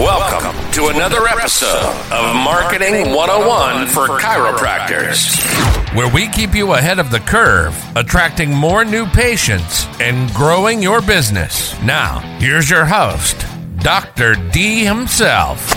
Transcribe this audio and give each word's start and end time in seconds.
Welcome 0.00 0.56
to 0.72 0.86
another 0.86 1.28
episode 1.28 1.94
of 2.10 2.34
Marketing 2.34 3.12
101 3.12 3.86
for 3.88 4.08
Chiropractors, 4.18 5.36
where 5.94 6.10
we 6.10 6.26
keep 6.28 6.54
you 6.54 6.72
ahead 6.72 6.98
of 6.98 7.10
the 7.10 7.20
curve, 7.20 7.76
attracting 7.98 8.50
more 8.50 8.82
new 8.82 9.04
patients 9.04 9.84
and 10.00 10.32
growing 10.32 10.80
your 10.82 11.02
business. 11.02 11.78
Now, 11.82 12.20
here's 12.38 12.70
your 12.70 12.86
host, 12.86 13.44
Dr. 13.80 14.36
D 14.52 14.86
himself. 14.86 15.70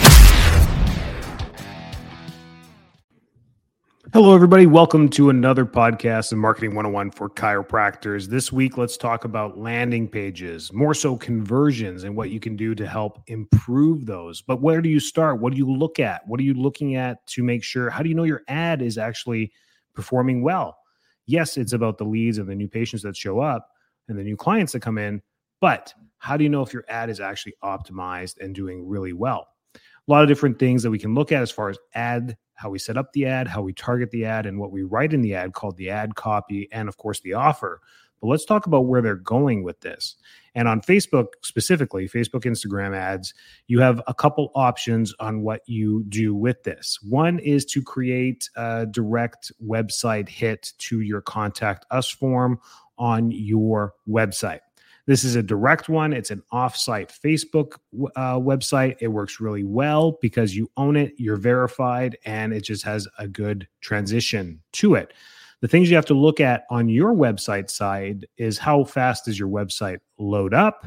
Hello, 4.14 4.36
everybody. 4.36 4.68
Welcome 4.68 5.10
to 5.10 5.32
another 5.32 5.66
podcast 5.66 6.32
of 6.32 6.38
Marketing 6.38 6.76
101 6.76 7.10
for 7.10 7.32
chiropractors. 7.32 8.28
This 8.28 8.52
week, 8.52 8.78
let's 8.78 8.96
talk 8.96 9.26
about 9.26 9.58
landing 9.58 10.08
pages, 10.08 10.72
more 10.72 10.94
so 10.94 11.18
conversions, 11.18 12.04
and 12.04 12.16
what 12.16 12.30
you 12.30 12.40
can 12.40 12.56
do 12.56 12.76
to 12.76 12.86
help 12.86 13.24
improve 13.26 14.06
those. 14.06 14.40
But 14.40 14.62
where 14.62 14.84
do 14.84 14.90
you 14.90 15.00
start? 15.00 15.42
What 15.42 15.52
do 15.52 15.58
you 15.58 15.66
look 15.68 16.00
at? 16.00 16.22
What 16.28 16.40
are 16.40 16.44
you 16.44 16.54
looking 16.54 16.96
at 16.96 17.26
to 17.26 17.42
make 17.42 17.64
sure? 17.64 17.90
How 17.90 18.04
do 18.04 18.10
you 18.10 18.14
know 18.14 18.22
your 18.22 18.44
ad 18.50 18.84
is 18.84 19.00
actually 19.00 19.52
performing 19.96 20.44
well? 20.44 20.78
Yes, 21.26 21.58
it's 21.58 21.74
about 21.74 21.98
the 21.98 22.06
leads 22.06 22.38
and 22.38 22.48
the 22.48 22.54
new 22.54 22.68
patients 22.68 23.02
that 23.02 23.18
show 23.18 23.40
up 23.40 23.68
and 24.10 24.16
the 24.16 24.24
new 24.24 24.38
clients 24.38 24.74
that 24.74 24.82
come 24.82 25.00
in. 25.00 25.24
But 25.60 25.92
how 26.20 26.38
do 26.38 26.44
you 26.44 26.52
know 26.52 26.62
if 26.62 26.72
your 26.72 26.86
ad 26.88 27.10
is 27.10 27.20
actually 27.20 27.56
optimized 27.64 28.38
and 28.42 28.54
doing 28.54 28.88
really 28.88 29.14
well? 29.14 29.48
A 29.76 29.80
lot 30.06 30.22
of 30.22 30.28
different 30.28 30.60
things 30.60 30.84
that 30.84 30.92
we 30.92 31.00
can 31.00 31.16
look 31.16 31.32
at 31.32 31.42
as 31.42 31.50
far 31.50 31.70
as 31.70 31.80
ad 31.96 32.38
how 32.56 32.70
we 32.70 32.80
set 32.80 32.98
up 32.98 33.14
the 33.14 33.26
ad, 33.26 33.48
how 33.48 33.62
we 33.62 33.74
target 33.74 34.12
the 34.12 34.26
ad, 34.26 34.46
and 34.46 34.60
what 34.60 34.72
we 34.72 34.84
write 34.84 35.14
in 35.14 35.22
the 35.22 35.36
ad 35.36 35.54
called 35.54 35.78
the 35.78 35.90
ad 35.90 36.16
copy, 36.16 36.68
and 36.72 36.88
of 36.88 36.98
course 36.98 37.20
the 37.22 37.34
offer. 37.34 37.82
But 38.22 38.28
let's 38.30 38.46
talk 38.46 38.68
about 38.68 38.86
where 38.86 39.02
they're 39.02 39.16
going 39.16 39.64
with 39.64 39.82
this. 39.82 40.16
And 40.56 40.68
on 40.68 40.80
Facebook 40.82 41.28
specifically, 41.42 42.08
Facebook, 42.08 42.46
Instagram 42.46 42.96
ads, 42.96 43.34
you 43.68 43.82
have 43.82 44.02
a 44.08 44.14
couple 44.14 44.52
options 44.56 45.14
on 45.20 45.42
what 45.42 45.62
you 45.66 46.06
do 46.08 46.34
with 46.34 46.64
this. 46.64 47.00
One 47.02 47.40
is 47.40 47.66
to 47.66 47.82
create 47.82 48.50
a 48.56 48.86
direct 48.90 49.52
website 49.62 50.30
hit 50.30 50.72
to 50.78 51.02
your 51.02 51.22
contact 51.22 51.86
us 51.92 52.10
form 52.10 52.60
on 52.98 53.32
your 53.32 53.94
website. 54.08 54.60
This 55.06 55.26
is 55.26 55.36
a 55.36 55.44
direct 55.44 55.90
one. 55.90 56.14
It's 56.14 56.32
an 56.32 56.42
offsite 56.54 57.12
Facebook 57.12 57.74
uh, 58.16 58.40
website. 58.40 58.96
It 59.00 59.10
works 59.10 59.42
really 59.42 59.66
well 59.66 60.18
because 60.22 60.56
you 60.56 60.70
own 60.78 60.96
it, 60.96 61.14
you're 61.18 61.36
verified, 61.36 62.18
and 62.26 62.54
it 62.54 62.62
just 62.62 62.84
has 62.84 63.08
a 63.20 63.28
good 63.28 63.68
transition 63.82 64.62
to 64.74 64.96
it. 64.96 65.14
The 65.60 65.68
things 65.68 65.90
you 65.90 65.96
have 65.96 66.06
to 66.08 66.14
look 66.14 66.40
at 66.40 66.64
on 66.70 66.90
your 66.90 67.14
website 67.14 67.70
side 67.70 68.28
is 68.38 68.58
how 68.58 68.84
fast 68.84 69.26
does 69.26 69.40
your 69.40 69.50
website 69.50 70.00
load 70.18 70.54
up 70.54 70.86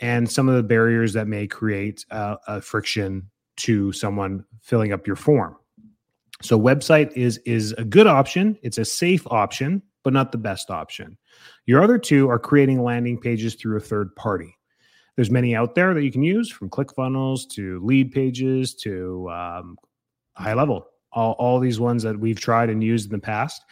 and 0.00 0.30
some 0.30 0.48
of 0.48 0.56
the 0.56 0.62
barriers 0.62 1.12
that 1.12 1.28
may 1.28 1.46
create 1.46 2.04
uh, 2.10 2.36
a 2.46 2.60
friction 2.60 3.30
to 3.58 3.92
someone 3.92 4.44
filling 4.62 4.92
up 4.92 5.06
your 5.06 5.16
form. 5.16 5.56
So 6.42 6.58
website 6.58 7.12
is 7.16 7.38
is 7.38 7.72
a 7.72 7.84
good 7.84 8.06
option. 8.06 8.58
It's 8.62 8.78
a 8.78 8.84
safe 8.84 9.26
option 9.26 9.82
but 10.02 10.12
not 10.12 10.32
the 10.32 10.38
best 10.38 10.70
option. 10.70 11.16
Your 11.66 11.82
other 11.82 11.98
two 11.98 12.28
are 12.28 12.38
creating 12.38 12.82
landing 12.82 13.18
pages 13.18 13.54
through 13.54 13.76
a 13.76 13.80
third 13.80 14.14
party. 14.16 14.56
There's 15.16 15.30
many 15.30 15.54
out 15.54 15.74
there 15.74 15.92
that 15.92 16.02
you 16.02 16.12
can 16.12 16.22
use 16.22 16.50
from 16.50 16.70
ClickFunnels 16.70 17.48
to 17.50 17.80
Leadpages 17.80 18.76
to 18.78 19.28
um, 19.30 19.76
high 20.34 20.54
level. 20.54 20.86
All, 21.12 21.32
all 21.32 21.58
these 21.58 21.80
ones 21.80 22.04
that 22.04 22.18
we've 22.18 22.38
tried 22.38 22.70
and 22.70 22.84
used 22.84 23.10
in 23.10 23.18
the 23.18 23.22
past. 23.22 23.64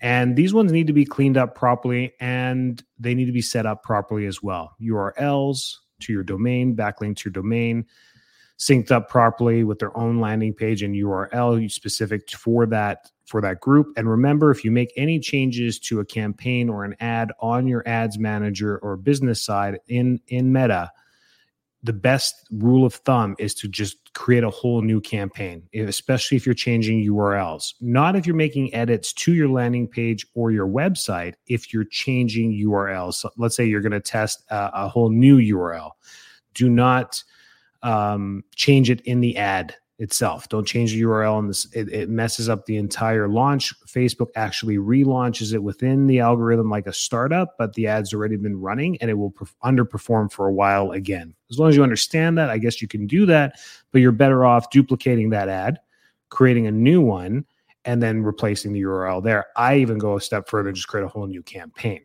And 0.00 0.34
these 0.34 0.54
ones 0.54 0.72
need 0.72 0.86
to 0.86 0.94
be 0.94 1.04
cleaned 1.04 1.36
up 1.36 1.54
properly 1.54 2.14
and 2.20 2.82
they 2.98 3.14
need 3.14 3.26
to 3.26 3.32
be 3.32 3.42
set 3.42 3.66
up 3.66 3.82
properly 3.82 4.24
as 4.26 4.42
well. 4.42 4.74
URLs 4.80 5.74
to 6.00 6.12
your 6.12 6.22
domain, 6.22 6.74
backlink 6.74 7.16
to 7.18 7.28
your 7.28 7.32
domain, 7.32 7.84
synced 8.58 8.90
up 8.90 9.08
properly 9.08 9.64
with 9.64 9.78
their 9.78 9.96
own 9.96 10.20
landing 10.20 10.54
page 10.54 10.82
and 10.82 10.94
URL 10.94 11.70
specific 11.70 12.30
for 12.30 12.66
that 12.66 13.10
for 13.26 13.40
that 13.40 13.60
group. 13.60 13.88
And 13.96 14.08
remember, 14.08 14.50
if 14.50 14.64
you 14.64 14.70
make 14.70 14.92
any 14.96 15.18
changes 15.18 15.78
to 15.80 16.00
a 16.00 16.04
campaign 16.04 16.68
or 16.68 16.84
an 16.84 16.94
ad 17.00 17.32
on 17.40 17.66
your 17.66 17.86
ads 17.86 18.18
manager 18.18 18.78
or 18.78 18.96
business 18.96 19.42
side 19.42 19.78
in 19.88 20.20
in 20.28 20.52
Meta, 20.52 20.90
the 21.82 21.92
best 21.92 22.46
rule 22.50 22.84
of 22.84 22.94
thumb 22.94 23.36
is 23.38 23.54
to 23.54 23.68
just 23.68 24.12
create 24.14 24.42
a 24.42 24.50
whole 24.50 24.82
new 24.82 25.00
campaign, 25.00 25.62
especially 25.74 26.36
if 26.36 26.46
you're 26.46 26.54
changing 26.54 27.04
URLs. 27.06 27.74
Not 27.80 28.16
if 28.16 28.26
you're 28.26 28.34
making 28.34 28.74
edits 28.74 29.12
to 29.12 29.34
your 29.34 29.48
landing 29.48 29.86
page 29.86 30.26
or 30.34 30.50
your 30.50 30.66
website, 30.66 31.34
if 31.46 31.72
you're 31.72 31.84
changing 31.84 32.52
URLs. 32.52 33.14
So 33.14 33.30
let's 33.36 33.54
say 33.54 33.66
you're 33.66 33.82
going 33.82 33.92
to 33.92 34.00
test 34.00 34.42
a, 34.50 34.70
a, 34.72 34.88
whole 34.88 35.10
new 35.10 35.38
URL. 35.38 35.90
Do 36.54 36.68
not 36.68 37.22
um, 37.86 38.42
change 38.56 38.90
it 38.90 39.00
in 39.02 39.20
the 39.20 39.36
ad 39.36 39.74
itself. 39.98 40.48
Don't 40.48 40.66
change 40.66 40.92
the 40.92 41.00
URL 41.02 41.38
and 41.38 41.48
this 41.48 41.66
it, 41.72 41.88
it, 41.90 42.10
messes 42.10 42.48
up 42.48 42.66
the 42.66 42.76
entire 42.76 43.28
launch. 43.28 43.72
Facebook 43.86 44.28
actually 44.34 44.76
relaunches 44.76 45.54
it 45.54 45.62
within 45.62 46.06
the 46.06 46.18
algorithm 46.18 46.68
like 46.68 46.86
a 46.86 46.92
startup, 46.92 47.54
but 47.58 47.72
the 47.74 47.86
ad's 47.86 48.12
already 48.12 48.36
been 48.36 48.60
running 48.60 48.98
and 49.00 49.08
it 49.08 49.14
will 49.14 49.30
perf- 49.30 49.54
underperform 49.64 50.30
for 50.30 50.48
a 50.48 50.52
while 50.52 50.90
again. 50.90 51.34
As 51.48 51.58
long 51.58 51.70
as 51.70 51.76
you 51.76 51.82
understand 51.84 52.36
that, 52.36 52.50
I 52.50 52.58
guess 52.58 52.82
you 52.82 52.88
can 52.88 53.06
do 53.06 53.24
that, 53.26 53.58
but 53.92 54.00
you're 54.00 54.12
better 54.12 54.44
off 54.44 54.68
duplicating 54.70 55.30
that 55.30 55.48
ad, 55.48 55.78
creating 56.28 56.66
a 56.66 56.72
new 56.72 57.00
one, 57.00 57.46
and 57.84 58.02
then 58.02 58.24
replacing 58.24 58.72
the 58.72 58.82
URL 58.82 59.22
there. 59.22 59.46
I 59.56 59.76
even 59.76 59.96
go 59.96 60.16
a 60.16 60.20
step 60.20 60.48
further, 60.48 60.70
and 60.70 60.76
just 60.76 60.88
create 60.88 61.04
a 61.04 61.08
whole 61.08 61.28
new 61.28 61.42
campaign. 61.42 62.02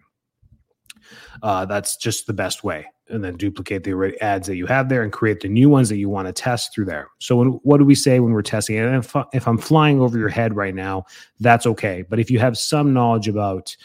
Uh, 1.41 1.65
that's 1.65 1.97
just 1.97 2.27
the 2.27 2.33
best 2.33 2.63
way 2.63 2.85
and 3.11 3.23
then 3.23 3.35
duplicate 3.35 3.83
the 3.83 4.17
ads 4.21 4.47
that 4.47 4.55
you 4.55 4.65
have 4.65 4.89
there 4.89 5.03
and 5.03 5.11
create 5.11 5.41
the 5.41 5.49
new 5.49 5.69
ones 5.69 5.89
that 5.89 5.97
you 5.97 6.09
want 6.09 6.27
to 6.27 6.33
test 6.33 6.73
through 6.73 6.85
there. 6.85 7.09
So, 7.19 7.35
when, 7.35 7.47
what 7.63 7.77
do 7.77 7.85
we 7.85 7.95
say 7.95 8.19
when 8.19 8.33
we're 8.33 8.41
testing? 8.41 8.77
And 8.77 8.95
if, 8.95 9.15
if 9.33 9.47
I'm 9.47 9.57
flying 9.57 10.01
over 10.01 10.17
your 10.17 10.29
head 10.29 10.55
right 10.55 10.73
now, 10.73 11.05
that's 11.39 11.65
okay. 11.65 12.03
But 12.09 12.19
if 12.19 12.31
you 12.31 12.39
have 12.39 12.57
some 12.57 12.93
knowledge 12.93 13.27
about 13.27 13.75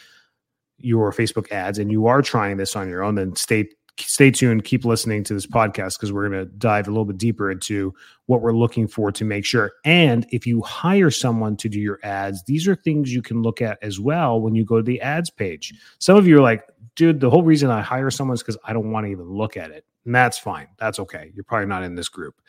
your 0.79 1.13
Facebook 1.13 1.51
ads 1.53 1.79
and 1.79 1.91
you 1.91 2.07
are 2.07 2.23
trying 2.23 2.57
this 2.57 2.77
on 2.77 2.89
your 2.89 3.03
own, 3.03 3.15
then 3.15 3.35
stay 3.37 3.69
stay 3.99 4.31
tuned. 4.31 4.65
Keep 4.65 4.85
listening 4.85 5.25
to 5.25 5.35
this 5.35 5.47
podcast 5.47 5.97
because 5.97 6.13
we're 6.13 6.29
going 6.29 6.45
to 6.45 6.53
dive 6.57 6.89
a 6.89 6.91
little 6.91 7.05
bit 7.05 7.19
deeper 7.19 7.51
into 7.51 7.95
what 8.27 8.43
we're 8.43 8.53
looking 8.53 8.87
for 8.87 9.11
to 9.13 9.25
make 9.25 9.45
sure. 9.45 9.73
And 9.85 10.27
if 10.31 10.47
you 10.47 10.63
hire 10.63 11.11
someone 11.11 11.57
to 11.59 11.69
do 11.69 11.81
your 11.81 11.99
ads, 12.03 12.43
these 12.45 12.69
are 12.69 12.75
things 12.75 13.13
you 13.13 13.23
can 13.23 13.43
look 13.43 13.63
at 13.63 13.79
as 13.83 13.99
well 14.01 14.41
when 14.41 14.55
you 14.55 14.65
go 14.65 14.77
to 14.77 14.83
the 14.83 15.01
ads 15.01 15.31
page. 15.31 15.75
Some 15.99 16.17
of 16.17 16.27
you 16.27 16.37
are 16.39 16.43
like, 16.43 16.65
dude, 16.95 17.21
the 17.21 17.31
whole 17.31 17.43
reason 17.43 17.71
I 17.71 17.81
hire 17.83 18.11
someone 18.11 18.35
is 18.35 18.43
because 18.43 18.59
I 18.65 18.73
don't 18.73 18.91
want 18.91 19.07
to 19.07 19.11
even 19.11 19.29
look 19.29 19.57
at 19.57 19.71
it. 19.71 19.85
And 20.05 20.15
that's 20.15 20.39
fine. 20.39 20.69
That's 20.79 20.99
okay. 21.01 21.31
You're 21.35 21.45
probably 21.45 21.67
not 21.67 21.83
in 21.83 21.95
this 21.95 22.09
group. 22.09 22.41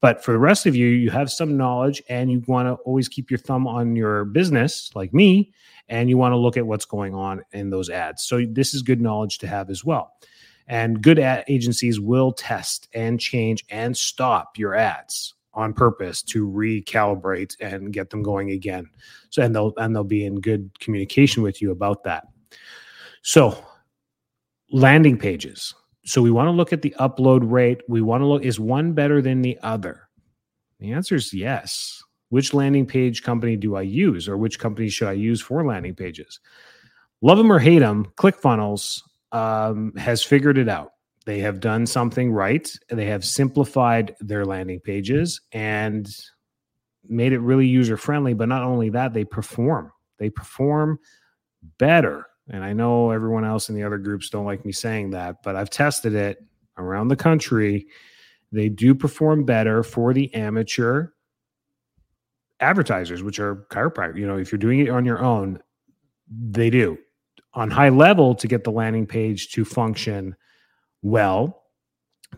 But 0.00 0.24
for 0.24 0.32
the 0.32 0.38
rest 0.38 0.64
of 0.64 0.74
you, 0.74 0.86
you 0.86 1.10
have 1.10 1.30
some 1.30 1.56
knowledge 1.56 2.02
and 2.08 2.30
you 2.30 2.42
want 2.46 2.66
to 2.66 2.74
always 2.84 3.08
keep 3.08 3.30
your 3.30 3.38
thumb 3.38 3.66
on 3.66 3.96
your 3.96 4.24
business, 4.24 4.90
like 4.94 5.12
me, 5.12 5.52
and 5.88 6.08
you 6.08 6.16
want 6.16 6.32
to 6.32 6.38
look 6.38 6.56
at 6.56 6.66
what's 6.66 6.86
going 6.86 7.14
on 7.14 7.42
in 7.52 7.68
those 7.68 7.90
ads. 7.90 8.22
So 8.22 8.46
this 8.48 8.72
is 8.72 8.82
good 8.82 9.00
knowledge 9.00 9.38
to 9.38 9.46
have 9.46 9.68
as 9.68 9.84
well. 9.84 10.14
And 10.70 11.02
good 11.02 11.18
ad 11.18 11.42
agencies 11.48 11.98
will 11.98 12.30
test 12.30 12.88
and 12.94 13.18
change 13.18 13.64
and 13.70 13.96
stop 13.96 14.56
your 14.56 14.76
ads 14.76 15.34
on 15.52 15.74
purpose 15.74 16.22
to 16.22 16.48
recalibrate 16.48 17.56
and 17.60 17.92
get 17.92 18.10
them 18.10 18.22
going 18.22 18.52
again. 18.52 18.88
So 19.30 19.42
and 19.42 19.52
they'll 19.52 19.74
and 19.78 19.94
they'll 19.96 20.04
be 20.04 20.24
in 20.24 20.40
good 20.40 20.70
communication 20.78 21.42
with 21.42 21.60
you 21.60 21.72
about 21.72 22.04
that. 22.04 22.28
So 23.22 23.64
landing 24.70 25.18
pages. 25.18 25.74
So 26.04 26.22
we 26.22 26.30
want 26.30 26.46
to 26.46 26.52
look 26.52 26.72
at 26.72 26.82
the 26.82 26.94
upload 27.00 27.50
rate. 27.50 27.80
We 27.88 28.00
want 28.00 28.22
to 28.22 28.26
look 28.26 28.44
is 28.44 28.60
one 28.60 28.92
better 28.92 29.20
than 29.20 29.42
the 29.42 29.58
other? 29.64 30.08
The 30.78 30.92
answer 30.92 31.16
is 31.16 31.34
yes. 31.34 32.00
Which 32.28 32.54
landing 32.54 32.86
page 32.86 33.24
company 33.24 33.56
do 33.56 33.74
I 33.74 33.82
use 33.82 34.28
or 34.28 34.38
which 34.38 34.60
company 34.60 34.88
should 34.88 35.08
I 35.08 35.14
use 35.14 35.40
for 35.40 35.66
landing 35.66 35.96
pages? 35.96 36.38
Love 37.22 37.38
them 37.38 37.50
or 37.50 37.58
hate 37.58 37.80
them, 37.80 38.04
ClickFunnels 38.16 39.02
um, 39.32 39.94
has 39.96 40.22
figured 40.22 40.58
it 40.58 40.68
out. 40.68 40.92
They 41.26 41.40
have 41.40 41.60
done 41.60 41.86
something 41.86 42.32
right. 42.32 42.70
They 42.88 43.06
have 43.06 43.24
simplified 43.24 44.16
their 44.20 44.44
landing 44.44 44.80
pages 44.80 45.40
and 45.52 46.08
made 47.08 47.32
it 47.32 47.40
really 47.40 47.66
user 47.66 47.96
friendly. 47.96 48.34
But 48.34 48.48
not 48.48 48.62
only 48.62 48.88
that, 48.90 49.12
they 49.12 49.24
perform. 49.24 49.92
They 50.18 50.30
perform 50.30 50.98
better 51.78 52.26
and 52.50 52.64
I 52.64 52.72
know 52.72 53.10
everyone 53.10 53.44
else 53.44 53.68
in 53.68 53.76
the 53.76 53.84
other 53.84 53.98
groups 53.98 54.28
don't 54.28 54.44
like 54.44 54.64
me 54.64 54.72
saying 54.72 55.10
that, 55.10 55.42
but 55.44 55.54
I've 55.54 55.70
tested 55.70 56.14
it 56.14 56.44
around 56.76 57.08
the 57.08 57.16
country. 57.16 57.86
They 58.50 58.68
do 58.68 58.94
perform 58.94 59.44
better 59.44 59.84
for 59.84 60.12
the 60.12 60.34
amateur 60.34 61.08
advertisers, 62.58 63.22
which 63.22 63.38
are 63.38 63.66
chiropractic. 63.70 64.18
You 64.18 64.26
know, 64.26 64.36
if 64.36 64.50
you're 64.50 64.58
doing 64.58 64.80
it 64.80 64.88
on 64.88 65.04
your 65.04 65.22
own, 65.22 65.60
they 66.28 66.70
do. 66.70 66.98
On 67.54 67.70
high 67.70 67.88
level, 67.88 68.34
to 68.36 68.46
get 68.46 68.64
the 68.64 68.70
landing 68.70 69.06
page 69.06 69.50
to 69.52 69.64
function 69.64 70.36
well, 71.02 71.64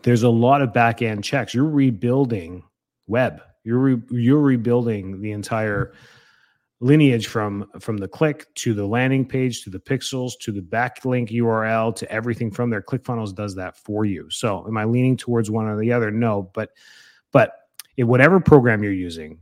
there's 0.01 0.23
a 0.23 0.29
lot 0.29 0.61
of 0.61 0.73
back 0.73 1.01
end 1.01 1.23
checks. 1.23 1.53
You're 1.53 1.69
rebuilding 1.69 2.63
web. 3.07 3.41
You're 3.63 3.79
re- 3.79 4.01
you're 4.09 4.41
rebuilding 4.41 5.21
the 5.21 5.31
entire 5.31 5.93
lineage 6.79 7.27
from 7.27 7.69
from 7.79 7.97
the 7.97 8.07
click 8.07 8.53
to 8.55 8.73
the 8.73 8.85
landing 8.85 9.25
page 9.25 9.63
to 9.63 9.69
the 9.69 9.79
pixels 9.79 10.33
to 10.41 10.51
the 10.51 10.59
backlink 10.59 11.29
url 11.31 11.95
to 11.95 12.11
everything 12.11 12.51
from 12.51 12.69
there 12.69 12.81
clickfunnels 12.81 13.33
does 13.33 13.55
that 13.55 13.77
for 13.77 14.03
you 14.03 14.29
so 14.29 14.67
am 14.67 14.75
i 14.75 14.83
leaning 14.83 15.15
towards 15.15 15.49
one 15.49 15.65
or 15.65 15.79
the 15.79 15.93
other 15.93 16.11
no 16.11 16.51
but 16.53 16.71
But 17.33 17.51
in 17.97 18.07
whatever 18.07 18.39
program 18.39 18.83
you're 18.83 18.93
using, 18.93 19.39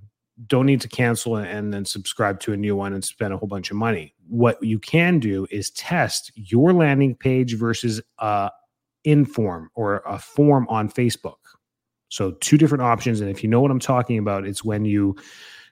don't 0.47 0.65
need 0.65 0.81
to 0.81 0.87
cancel 0.87 1.35
and 1.37 1.73
then 1.73 1.85
subscribe 1.85 2.39
to 2.41 2.53
a 2.53 2.57
new 2.57 2.75
one 2.75 2.93
and 2.93 3.03
spend 3.03 3.33
a 3.33 3.37
whole 3.37 3.47
bunch 3.47 3.69
of 3.69 3.77
money. 3.77 4.15
What 4.27 4.61
you 4.63 4.79
can 4.79 5.19
do 5.19 5.45
is 5.51 5.69
test 5.71 6.31
your 6.35 6.73
landing 6.73 7.15
page 7.15 7.57
versus 7.57 8.01
a 8.19 8.49
inform 9.03 9.69
or 9.75 10.03
a 10.05 10.19
form 10.19 10.67
on 10.69 10.89
Facebook. 10.89 11.37
So 12.09 12.31
two 12.31 12.57
different 12.57 12.83
options. 12.83 13.21
And 13.21 13.29
if 13.29 13.43
you 13.43 13.49
know 13.49 13.61
what 13.61 13.71
I'm 13.71 13.79
talking 13.79 14.17
about, 14.17 14.45
it's 14.45 14.63
when 14.63 14.85
you 14.85 15.15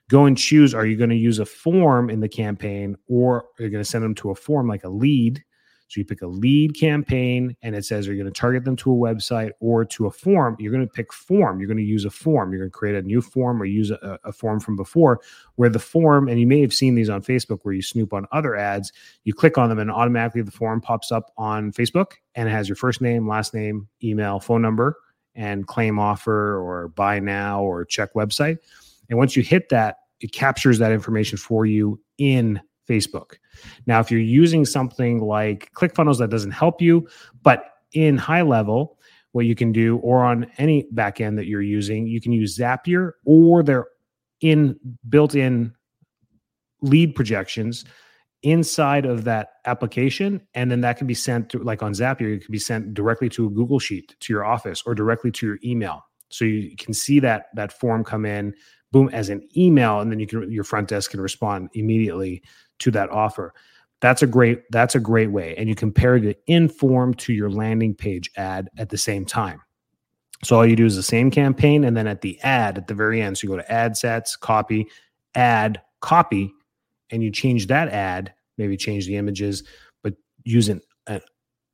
go 0.08 0.24
and 0.24 0.36
choose 0.36 0.74
are 0.74 0.86
you 0.86 0.96
going 0.96 1.10
to 1.10 1.16
use 1.16 1.38
a 1.38 1.46
form 1.46 2.10
in 2.10 2.20
the 2.20 2.28
campaign 2.28 2.96
or 3.08 3.44
are 3.58 3.64
you 3.64 3.70
going 3.70 3.82
to 3.82 3.88
send 3.88 4.02
them 4.02 4.14
to 4.16 4.30
a 4.30 4.34
form 4.34 4.66
like 4.66 4.82
a 4.84 4.88
lead 4.88 5.42
so 5.90 6.00
you 6.00 6.04
pick 6.04 6.22
a 6.22 6.26
lead 6.28 6.78
campaign 6.78 7.56
and 7.62 7.74
it 7.74 7.84
says, 7.84 8.06
are 8.06 8.12
you 8.14 8.22
going 8.22 8.32
to 8.32 8.40
target 8.40 8.64
them 8.64 8.76
to 8.76 8.92
a 8.92 8.94
website 8.94 9.50
or 9.58 9.84
to 9.84 10.06
a 10.06 10.10
form? 10.12 10.54
You're 10.60 10.70
going 10.70 10.86
to 10.86 10.92
pick 10.92 11.12
form. 11.12 11.58
You're 11.58 11.66
going 11.66 11.78
to 11.78 11.82
use 11.82 12.04
a 12.04 12.10
form. 12.10 12.52
You're 12.52 12.60
going 12.60 12.70
to 12.70 12.78
create 12.78 12.94
a 12.94 13.02
new 13.02 13.20
form 13.20 13.60
or 13.60 13.64
use 13.64 13.90
a, 13.90 14.16
a 14.22 14.32
form 14.32 14.60
from 14.60 14.76
before 14.76 15.20
where 15.56 15.68
the 15.68 15.80
form, 15.80 16.28
and 16.28 16.38
you 16.38 16.46
may 16.46 16.60
have 16.60 16.72
seen 16.72 16.94
these 16.94 17.10
on 17.10 17.22
Facebook 17.22 17.58
where 17.64 17.74
you 17.74 17.82
snoop 17.82 18.12
on 18.12 18.24
other 18.30 18.54
ads, 18.54 18.92
you 19.24 19.34
click 19.34 19.58
on 19.58 19.68
them 19.68 19.80
and 19.80 19.90
automatically 19.90 20.42
the 20.42 20.52
form 20.52 20.80
pops 20.80 21.10
up 21.10 21.32
on 21.36 21.72
Facebook 21.72 22.12
and 22.36 22.48
it 22.48 22.52
has 22.52 22.68
your 22.68 22.76
first 22.76 23.00
name, 23.00 23.26
last 23.26 23.52
name, 23.52 23.88
email, 24.04 24.38
phone 24.38 24.62
number, 24.62 24.96
and 25.34 25.66
claim 25.66 25.98
offer 25.98 26.56
or 26.56 26.86
buy 26.86 27.18
now 27.18 27.64
or 27.64 27.84
check 27.84 28.14
website. 28.14 28.58
And 29.08 29.18
once 29.18 29.34
you 29.34 29.42
hit 29.42 29.70
that, 29.70 29.96
it 30.20 30.30
captures 30.30 30.78
that 30.78 30.92
information 30.92 31.36
for 31.36 31.66
you 31.66 32.00
in 32.16 32.60
Facebook. 32.90 33.34
Now, 33.86 34.00
if 34.00 34.10
you're 34.10 34.20
using 34.20 34.64
something 34.64 35.20
like 35.20 35.70
ClickFunnels, 35.74 36.18
that 36.18 36.30
doesn't 36.30 36.50
help 36.50 36.82
you, 36.82 37.08
but 37.42 37.64
in 37.92 38.16
high 38.16 38.42
level, 38.42 38.98
what 39.32 39.46
you 39.46 39.54
can 39.54 39.70
do, 39.70 39.98
or 39.98 40.24
on 40.24 40.50
any 40.58 40.88
backend 40.92 41.36
that 41.36 41.46
you're 41.46 41.62
using, 41.62 42.06
you 42.06 42.20
can 42.20 42.32
use 42.32 42.58
Zapier 42.58 43.12
or 43.24 43.62
their 43.62 43.86
in 44.40 44.78
built-in 45.08 45.72
lead 46.82 47.14
projections 47.14 47.84
inside 48.42 49.04
of 49.04 49.24
that 49.24 49.50
application 49.66 50.40
and 50.54 50.70
then 50.70 50.80
that 50.80 50.96
can 50.96 51.06
be 51.06 51.12
sent 51.12 51.54
like 51.62 51.82
on 51.82 51.92
zapier 51.92 52.36
it 52.36 52.42
can 52.42 52.50
be 52.50 52.58
sent 52.58 52.94
directly 52.94 53.28
to 53.28 53.46
a 53.46 53.50
google 53.50 53.78
sheet 53.78 54.16
to 54.18 54.32
your 54.32 54.44
office 54.44 54.82
or 54.86 54.94
directly 54.94 55.30
to 55.30 55.46
your 55.46 55.58
email 55.62 56.02
so 56.30 56.46
you 56.46 56.74
can 56.76 56.94
see 56.94 57.20
that 57.20 57.46
that 57.54 57.70
form 57.70 58.02
come 58.02 58.24
in 58.24 58.54
boom 58.92 59.10
as 59.12 59.28
an 59.28 59.46
email 59.56 60.00
and 60.00 60.10
then 60.10 60.18
you 60.18 60.26
can 60.26 60.50
your 60.50 60.64
front 60.64 60.88
desk 60.88 61.10
can 61.10 61.20
respond 61.20 61.68
immediately 61.74 62.42
to 62.80 62.90
that 62.90 63.10
offer. 63.10 63.54
That's 64.00 64.22
a 64.22 64.26
great 64.26 64.62
that's 64.70 64.94
a 64.94 65.00
great 65.00 65.30
way 65.30 65.54
and 65.56 65.68
you 65.68 65.74
compare 65.74 66.18
the 66.18 66.36
inform 66.46 67.14
to 67.14 67.32
your 67.32 67.50
landing 67.50 67.94
page 67.94 68.30
ad 68.36 68.70
at 68.78 68.88
the 68.88 68.98
same 68.98 69.24
time. 69.24 69.60
So 70.42 70.56
all 70.56 70.66
you 70.66 70.76
do 70.76 70.86
is 70.86 70.96
the 70.96 71.02
same 71.02 71.30
campaign 71.30 71.84
and 71.84 71.96
then 71.96 72.06
at 72.06 72.22
the 72.22 72.40
ad 72.40 72.78
at 72.78 72.86
the 72.86 72.94
very 72.94 73.20
end 73.20 73.36
so 73.36 73.44
you 73.44 73.50
go 73.50 73.58
to 73.58 73.72
ad 73.72 73.96
sets, 73.96 74.36
copy, 74.36 74.88
ad, 75.34 75.82
copy 76.00 76.52
and 77.10 77.22
you 77.22 77.30
change 77.30 77.66
that 77.66 77.88
ad, 77.88 78.32
maybe 78.56 78.76
change 78.76 79.06
the 79.06 79.16
images 79.16 79.64
but 80.02 80.14
use 80.44 80.68
an, 80.70 80.80
an 81.06 81.20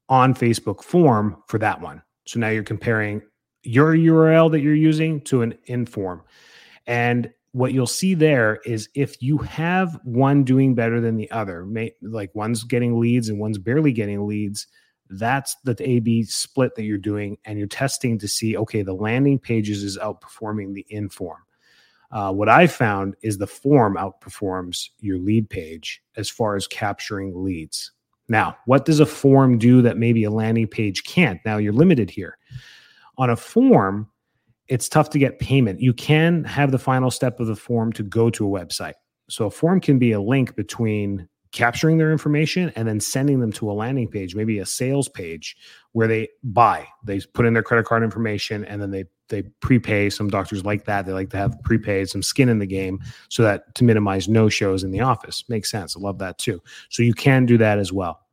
on 0.09 0.35
Facebook 0.35 0.83
form 0.83 1.43
for 1.47 1.59
that 1.59 1.81
one. 1.81 2.03
So 2.27 2.41
now 2.41 2.49
you're 2.49 2.65
comparing 2.65 3.23
your 3.63 3.95
URL 3.95 4.51
that 4.51 4.61
you're 4.61 4.75
using 4.75 5.21
to 5.23 5.43
an 5.43 5.57
inform. 5.67 6.23
And 6.87 7.33
what 7.57 7.73
you'll 7.73 7.87
see 7.87 8.13
there 8.13 8.61
is 8.67 8.91
if 8.95 9.23
you 9.23 9.39
have 9.39 9.99
one 10.05 10.45
doing 10.45 10.75
better 10.75 11.01
than 11.01 11.17
the 11.17 11.31
other, 11.31 11.65
may, 11.65 11.91
like 12.03 12.31
one's 12.35 12.65
getting 12.65 13.01
leads 13.01 13.31
and 13.31 13.39
one's 13.39 13.57
barely 13.57 13.93
getting 13.93 14.27
leads, 14.27 14.67
that's 15.09 15.57
the 15.65 15.75
A 15.81 16.01
B 16.01 16.23
split 16.25 16.75
that 16.75 16.83
you're 16.83 16.99
doing. 16.99 17.39
And 17.47 17.59
you're 17.59 17.67
testing 17.67 18.19
to 18.19 18.29
see, 18.29 18.59
okay, 18.59 18.83
the 18.83 18.93
landing 18.93 19.39
pages 19.39 19.83
is 19.83 19.97
outperforming 19.97 20.75
the 20.75 20.85
inform. 20.91 21.39
Uh, 22.11 22.31
what 22.31 22.51
I 22.51 22.67
found 22.67 23.17
is 23.23 23.39
the 23.39 23.47
form 23.47 23.97
outperforms 23.97 24.91
your 25.01 25.19
lead 25.19 25.49
page 25.49 26.03
as 26.17 26.29
far 26.29 26.57
as 26.57 26.67
capturing 26.67 27.43
leads. 27.43 27.91
Now, 28.29 28.59
what 28.67 28.85
does 28.85 29.01
a 29.01 29.07
form 29.07 29.57
do 29.57 29.81
that 29.81 29.97
maybe 29.97 30.25
a 30.25 30.31
landing 30.31 30.67
page 30.67 31.05
can't? 31.05 31.41
Now 31.47 31.57
you're 31.57 31.73
limited 31.73 32.11
here. 32.11 32.37
On 33.17 33.31
a 33.31 33.37
form, 33.37 34.11
it's 34.69 34.89
tough 34.89 35.11
to 35.11 35.19
get 35.19 35.39
payment. 35.39 35.81
You 35.81 35.93
can 35.93 36.45
have 36.45 36.73
the 36.73 36.79
final 36.79 37.11
step 37.11 37.41
of 37.41 37.47
the 37.47 37.57
form 37.57 37.93
to 37.95 38.03
go 38.03 38.31
to 38.31 38.47
a 38.47 38.61
website. 38.61 38.95
So 39.29 39.47
a 39.47 39.51
form 39.51 39.81
can 39.81 39.99
be 39.99 40.13
a 40.13 40.21
link 40.21 40.57
between 40.57 41.29
capturing 41.53 41.97
their 41.97 42.13
information 42.13 42.71
and 42.77 42.87
then 42.87 43.01
sending 43.01 43.41
them 43.41 43.51
to 43.51 43.71
a 43.71 43.73
landing 43.73 44.09
page, 44.09 44.35
maybe 44.35 44.59
a 44.59 44.67
sales 44.67 45.09
page 45.09 45.57
where 45.93 46.07
they 46.07 46.29
buy. 46.45 46.87
They 47.05 47.21
put 47.21 47.47
in 47.47 47.55
their 47.55 47.63
credit 47.63 47.87
card 47.87 48.03
information 48.03 48.65
and 48.65 48.81
then 48.81 48.91
they 48.91 49.05
they 49.29 49.43
prepay. 49.61 50.09
Some 50.11 50.29
doctors 50.29 50.65
like 50.65 50.85
that. 50.85 51.05
They 51.05 51.13
like 51.13 51.31
to 51.31 51.37
have 51.37 51.61
prepaid, 51.65 52.09
some 52.09 52.23
skin 52.23 52.49
in 52.49 52.61
the 52.61 52.67
game, 52.67 53.01
so 53.29 53.43
that 53.43 53.75
to 53.75 53.85
minimize 53.85 54.29
no 54.29 54.49
shows 54.49 54.85
in 54.85 54.93
the 54.93 55.01
office. 55.01 55.43
Makes 55.49 55.71
sense. 55.71 55.97
I 55.97 56.01
love 56.01 56.19
that 56.19 56.39
too. 56.39 56.63
So 56.91 57.03
you 57.03 57.13
can 57.13 57.45
do 57.45 57.59
that 57.59 57.79
as 57.79 57.93
well 57.93 58.26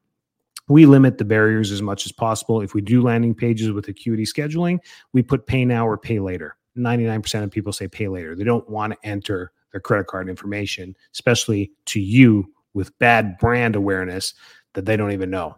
we 0.68 0.86
limit 0.86 1.18
the 1.18 1.26
barriers 1.26 1.72
as 1.72 1.82
much 1.82 2.06
as 2.06 2.12
possible. 2.12 2.62
If 2.62 2.74
we 2.74 2.82
do 2.82 3.02
landing 3.02 3.36
pages 3.36 3.72
with 3.72 3.88
acuity 3.88 4.26
scheduling, 4.26 4.80
we 5.12 5.22
put 5.22 5.48
pay 5.48 5.66
now 5.66 5.88
or 5.88 5.98
pay 5.98 6.20
later. 6.20 6.56
99% 6.78 7.44
of 7.44 7.52
people 7.52 7.74
say 7.74 7.88
pay 7.88 8.08
later. 8.08 8.36
They 8.36 8.44
don't 8.44 8.68
want 8.70 8.94
to 8.94 9.08
enter 9.08 9.52
their 9.72 9.82
credit 9.82 10.08
card 10.08 10.30
information, 10.30 10.96
especially 11.14 11.72
to 11.86 12.00
you 12.00 12.52
with 12.74 12.98
bad 13.00 13.38
brand 13.38 13.76
awareness 13.76 14.34
that 14.74 14.86
they 14.86 14.98
don't 14.98 15.12
even 15.12 15.30
know. 15.30 15.56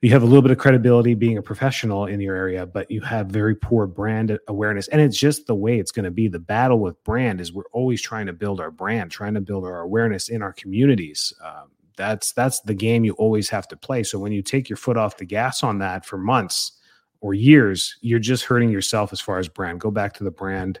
You 0.00 0.10
have 0.10 0.22
a 0.22 0.26
little 0.26 0.42
bit 0.42 0.50
of 0.50 0.58
credibility 0.58 1.14
being 1.14 1.38
a 1.38 1.42
professional 1.42 2.06
in 2.06 2.20
your 2.20 2.34
area, 2.34 2.66
but 2.66 2.90
you 2.90 3.00
have 3.02 3.28
very 3.28 3.54
poor 3.54 3.86
brand 3.86 4.36
awareness. 4.48 4.88
And 4.88 5.00
it's 5.00 5.16
just 5.16 5.46
the 5.46 5.54
way 5.54 5.78
it's 5.78 5.92
going 5.92 6.04
to 6.04 6.10
be. 6.10 6.26
The 6.26 6.40
battle 6.40 6.80
with 6.80 7.02
brand 7.04 7.40
is 7.40 7.52
we're 7.52 7.62
always 7.72 8.02
trying 8.02 8.26
to 8.26 8.32
build 8.32 8.60
our 8.60 8.72
brand, 8.72 9.12
trying 9.12 9.34
to 9.34 9.40
build 9.40 9.64
our 9.64 9.80
awareness 9.80 10.28
in 10.28 10.42
our 10.42 10.52
communities. 10.52 11.32
Um, 11.44 11.70
that's 11.96 12.32
that's 12.32 12.60
the 12.60 12.74
game 12.74 13.04
you 13.04 13.12
always 13.14 13.48
have 13.50 13.68
to 13.68 13.76
play. 13.76 14.02
So 14.02 14.18
when 14.18 14.32
you 14.32 14.42
take 14.42 14.68
your 14.68 14.76
foot 14.76 14.96
off 14.96 15.16
the 15.16 15.24
gas 15.24 15.62
on 15.62 15.78
that 15.78 16.04
for 16.04 16.18
months 16.18 16.72
or 17.20 17.34
years, 17.34 17.96
you're 18.00 18.18
just 18.18 18.44
hurting 18.44 18.70
yourself 18.70 19.12
as 19.12 19.20
far 19.20 19.38
as 19.38 19.48
brand. 19.48 19.80
Go 19.80 19.90
back 19.90 20.12
to 20.14 20.24
the 20.24 20.30
brand 20.30 20.80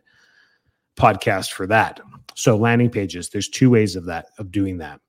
podcast 0.96 1.52
for 1.52 1.66
that. 1.68 2.00
So 2.34 2.56
landing 2.56 2.90
pages, 2.90 3.28
there's 3.28 3.48
two 3.48 3.70
ways 3.70 3.96
of 3.96 4.06
that 4.06 4.26
of 4.38 4.50
doing 4.50 4.78
that. 4.78 5.00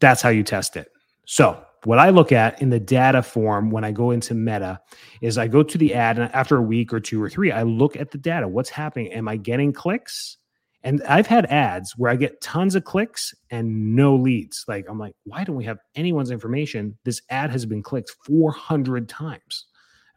That's 0.00 0.22
how 0.22 0.30
you 0.30 0.42
test 0.42 0.76
it. 0.76 0.90
So 1.26 1.64
what 1.84 1.98
I 1.98 2.10
look 2.10 2.32
at 2.32 2.60
in 2.62 2.70
the 2.70 2.80
data 2.80 3.22
form 3.22 3.70
when 3.70 3.84
I 3.84 3.92
go 3.92 4.12
into 4.12 4.34
Meta 4.34 4.80
is 5.20 5.36
I 5.36 5.48
go 5.48 5.62
to 5.62 5.78
the 5.78 5.94
ad 5.94 6.18
and 6.18 6.32
after 6.32 6.56
a 6.56 6.62
week 6.62 6.92
or 6.92 7.00
two 7.00 7.22
or 7.22 7.28
three, 7.28 7.50
I 7.50 7.62
look 7.62 7.96
at 7.96 8.10
the 8.10 8.18
data. 8.18 8.46
What's 8.46 8.70
happening? 8.70 9.12
Am 9.12 9.28
I 9.28 9.36
getting 9.36 9.72
clicks? 9.72 10.38
And 10.84 11.02
I've 11.04 11.26
had 11.26 11.46
ads 11.46 11.96
where 11.96 12.10
I 12.10 12.16
get 12.16 12.40
tons 12.40 12.74
of 12.74 12.84
clicks 12.84 13.34
and 13.50 13.94
no 13.94 14.16
leads. 14.16 14.64
Like, 14.66 14.86
I'm 14.88 14.98
like, 14.98 15.14
why 15.24 15.44
don't 15.44 15.54
we 15.56 15.64
have 15.64 15.78
anyone's 15.94 16.30
information? 16.30 16.98
This 17.04 17.22
ad 17.30 17.50
has 17.50 17.64
been 17.64 17.82
clicked 17.82 18.10
400 18.24 19.08
times 19.08 19.66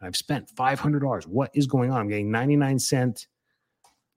and 0.00 0.08
I've 0.08 0.16
spent 0.16 0.50
$500. 0.54 1.26
What 1.26 1.50
is 1.54 1.66
going 1.66 1.90
on? 1.90 2.00
I'm 2.00 2.08
getting 2.08 2.30
99 2.30 2.78
cent 2.78 3.26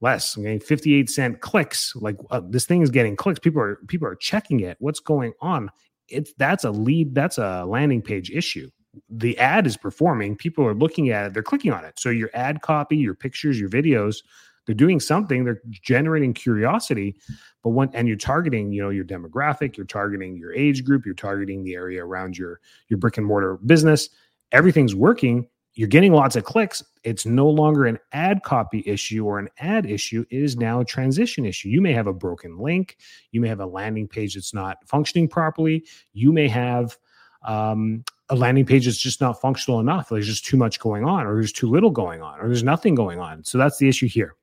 less. 0.01 0.35
I'm 0.35 0.43
getting 0.43 0.59
58 0.59 1.09
cent 1.09 1.41
clicks. 1.41 1.93
Like, 1.95 2.17
uh, 2.31 2.41
this 2.49 2.65
thing 2.65 2.81
is 2.81 2.89
getting 2.89 3.15
clicks. 3.15 3.39
People 3.39 3.61
are, 3.61 3.77
people 3.87 4.07
are 4.07 4.15
checking 4.15 4.61
it. 4.61 4.77
What's 4.79 4.99
going 4.99 5.33
on? 5.41 5.69
It's 6.07 6.33
that's 6.37 6.63
a 6.63 6.71
lead, 6.71 7.13
that's 7.13 7.37
a 7.37 7.65
landing 7.65 8.01
page 8.01 8.31
issue. 8.31 8.69
The 9.09 9.37
ad 9.37 9.67
is 9.67 9.77
performing. 9.77 10.35
People 10.35 10.65
are 10.65 10.73
looking 10.73 11.09
at 11.09 11.27
it, 11.27 11.33
they're 11.33 11.43
clicking 11.43 11.71
on 11.71 11.85
it. 11.85 11.99
So 11.99 12.09
your 12.09 12.31
ad 12.33 12.63
copy, 12.63 12.97
your 12.97 13.13
pictures, 13.13 13.59
your 13.59 13.69
videos 13.69 14.23
they're 14.65 14.75
doing 14.75 14.99
something 14.99 15.43
they're 15.43 15.61
generating 15.69 16.33
curiosity 16.33 17.15
but 17.63 17.69
when 17.69 17.89
and 17.93 18.07
you're 18.07 18.17
targeting 18.17 18.71
you 18.71 18.81
know 18.81 18.89
your 18.89 19.05
demographic 19.05 19.77
you're 19.77 19.85
targeting 19.85 20.37
your 20.37 20.53
age 20.53 20.83
group 20.83 21.05
you're 21.05 21.15
targeting 21.15 21.63
the 21.63 21.73
area 21.73 22.03
around 22.03 22.37
your 22.37 22.59
your 22.87 22.97
brick 22.97 23.17
and 23.17 23.25
mortar 23.25 23.57
business 23.65 24.09
everything's 24.51 24.95
working 24.95 25.47
you're 25.73 25.87
getting 25.87 26.13
lots 26.13 26.35
of 26.35 26.43
clicks 26.43 26.83
it's 27.03 27.25
no 27.25 27.47
longer 27.47 27.85
an 27.85 27.97
ad 28.11 28.43
copy 28.43 28.83
issue 28.85 29.25
or 29.25 29.39
an 29.39 29.47
ad 29.59 29.85
issue 29.85 30.25
it 30.29 30.41
is 30.41 30.57
now 30.57 30.81
a 30.81 30.85
transition 30.85 31.45
issue. 31.45 31.69
You 31.69 31.81
may 31.81 31.93
have 31.93 32.07
a 32.07 32.13
broken 32.13 32.57
link 32.57 32.97
you 33.31 33.41
may 33.41 33.47
have 33.47 33.61
a 33.61 33.65
landing 33.65 34.07
page 34.07 34.35
that's 34.35 34.53
not 34.53 34.77
functioning 34.85 35.27
properly 35.27 35.85
you 36.13 36.31
may 36.31 36.47
have 36.47 36.97
um, 37.43 38.03
a 38.29 38.35
landing 38.35 38.65
page 38.65 38.85
that's 38.85 38.97
just 38.97 39.21
not 39.21 39.39
functional 39.39 39.79
enough 39.79 40.09
there's 40.09 40.27
just 40.27 40.45
too 40.45 40.57
much 40.57 40.79
going 40.79 41.05
on 41.05 41.25
or 41.25 41.35
there's 41.35 41.53
too 41.53 41.69
little 41.69 41.89
going 41.91 42.21
on 42.21 42.39
or 42.39 42.47
there's 42.47 42.63
nothing 42.63 42.95
going 42.95 43.19
on. 43.19 43.43
So 43.43 43.57
that's 43.57 43.77
the 43.77 43.87
issue 43.87 44.07
here 44.07 44.35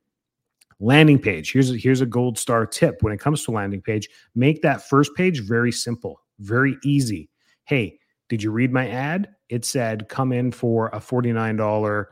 landing 0.80 1.18
page. 1.18 1.52
Here's 1.52 1.70
a, 1.70 1.76
here's 1.76 2.00
a 2.00 2.06
gold 2.06 2.38
star 2.38 2.66
tip 2.66 3.02
when 3.02 3.12
it 3.12 3.20
comes 3.20 3.44
to 3.44 3.50
landing 3.50 3.82
page. 3.82 4.08
Make 4.34 4.62
that 4.62 4.88
first 4.88 5.14
page 5.14 5.40
very 5.40 5.72
simple 5.72 6.20
very 6.40 6.76
easy. 6.84 7.28
Hey 7.64 7.98
did 8.28 8.42
you 8.42 8.50
read 8.50 8.72
my 8.72 8.88
ad? 8.88 9.28
It 9.48 9.64
said 9.64 10.08
come 10.08 10.32
in 10.32 10.50
for 10.50 10.88
a 10.88 10.98
$49 10.98 12.06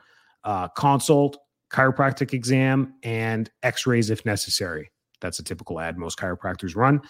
uh, 0.44 0.68
consult 0.68 1.38
chiropractic 1.70 2.32
exam 2.32 2.94
and 3.02 3.50
x-rays 3.62 4.10
if 4.10 4.24
necessary. 4.24 4.90
That's 5.20 5.38
a 5.38 5.44
typical 5.44 5.80
ad 5.80 5.98
most 5.98 6.18
chiropractors 6.18 6.76
run. 6.76 7.00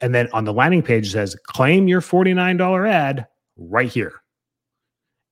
And 0.00 0.14
then 0.14 0.28
on 0.32 0.44
the 0.44 0.52
landing 0.52 0.82
page 0.82 1.12
says 1.12 1.34
claim 1.46 1.88
your 1.88 2.00
$49 2.00 2.88
ad 2.88 3.26
right 3.56 3.90
here. 3.90 4.12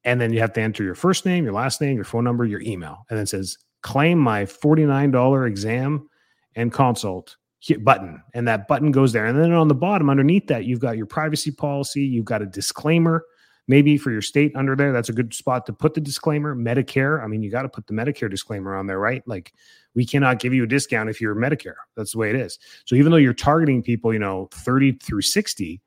And 0.05 0.21
then 0.21 0.33
you 0.33 0.41
have 0.41 0.53
to 0.55 0.61
enter 0.61 0.83
your 0.83 0.95
first 0.95 1.27
name 1.27 1.45
your 1.45 1.53
last 1.53 1.81
name 1.81 1.97
your 1.97 2.05
phone 2.05 2.25
number 2.25 2.45
your 2.45 2.63
email 2.63 3.05
and 3.11 3.17
then 3.17 3.25
it 3.25 3.29
says 3.29 3.59
claim 3.83 4.19
my 4.19 4.45
$49 4.45 5.47
exam 5.47 6.09
and 6.55 6.73
consult 6.73 7.37
button 7.85 8.21
and 8.35 8.49
that 8.49 8.67
button 8.67 8.91
goes 8.91 9.13
there. 9.13 9.27
And 9.27 9.39
then 9.39 9.53
on 9.53 9.69
the 9.69 9.75
bottom 9.75 10.11
underneath 10.11 10.49
that 10.49 10.65
you've 10.65 10.81
got 10.81 10.97
your 10.97 11.07
privacy 11.07 11.53
policy 11.53 12.03
you've 12.03 12.25
got 12.25 12.43
a 12.43 12.47
disclaimer 12.47 13.25
maybe 13.69 13.97
for 13.97 14.11
your 14.11 14.23
state 14.23 14.51
under 14.57 14.75
there 14.75 14.93
that's 14.93 15.09
a 15.09 15.13
good 15.13 15.33
spot 15.33 15.67
to 15.67 15.73
put 15.73 15.95
the 15.95 16.01
disclaimer. 16.01 16.57
Medicare 16.57 17.23
i 17.23 17.29
mean 17.29 17.43
you 17.43 17.51
got 17.51 17.63
to 17.63 17.69
put 17.69 17.87
the 17.87 17.93
medicare 17.93 18.29
disclaimer 18.29 18.77
on 18.77 18.87
there 18.87 18.99
right? 18.99 19.23
Like 19.27 19.53
we 19.95 20.05
cannot 20.05 20.41
give 20.41 20.53
you 20.53 20.65
a 20.65 20.67
discount 20.67 21.09
if 21.09 21.21
you're 21.21 21.35
medicare. 21.37 21.75
That's 21.97 22.13
the 22.13 22.19
way 22.19 22.31
it 22.31 22.37
is. 22.37 22.59
So 22.85 22.97
even 22.97 23.13
though 23.13 23.19
you're 23.19 23.35
targeting 23.35 23.83
people 23.83 24.13
you 24.13 24.19
know 24.19 24.49
30 24.53 24.93
through 24.95 25.23
60 25.23 25.81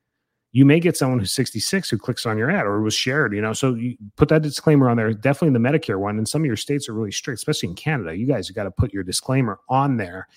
you 0.56 0.64
may 0.64 0.80
get 0.80 0.96
someone 0.96 1.20
who's 1.20 1.34
66 1.34 1.90
who 1.90 1.98
clicks 1.98 2.26
on 2.26 2.38
your 2.38 2.50
ad 2.50 2.66
or 2.66 2.80
was 2.80 2.94
shared, 2.94 3.34
you 3.36 3.42
know. 3.42 3.52
So 3.52 3.74
you 3.74 3.98
put 4.16 4.30
that 4.30 4.42
disclaimer 4.42 4.90
on 4.90 4.96
there. 4.96 5.14
Definitely 5.14 5.50
the 5.50 5.60
Medicare 5.60 6.00
one. 6.00 6.18
And 6.18 6.26
some 6.26 6.44
of 6.44 6.46
your 6.46 6.56
states 6.56 6.88
are 6.88 6.94
really 6.94 7.12
strict, 7.12 7.40
especially 7.40 7.68
in 7.68 7.76
Canada. 7.76 8.16
You 8.16 8.26
guys 8.26 8.50
got 8.52 8.64
to 8.64 8.72
put 8.72 8.94
your 8.94 9.04
disclaimer 9.04 9.60
on 9.68 9.98
there 9.98 10.30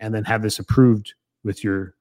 and 0.00 0.14
then 0.14 0.22
have 0.24 0.42
this 0.42 0.58
approved 0.58 1.14
with 1.44 1.64
your 1.64 1.94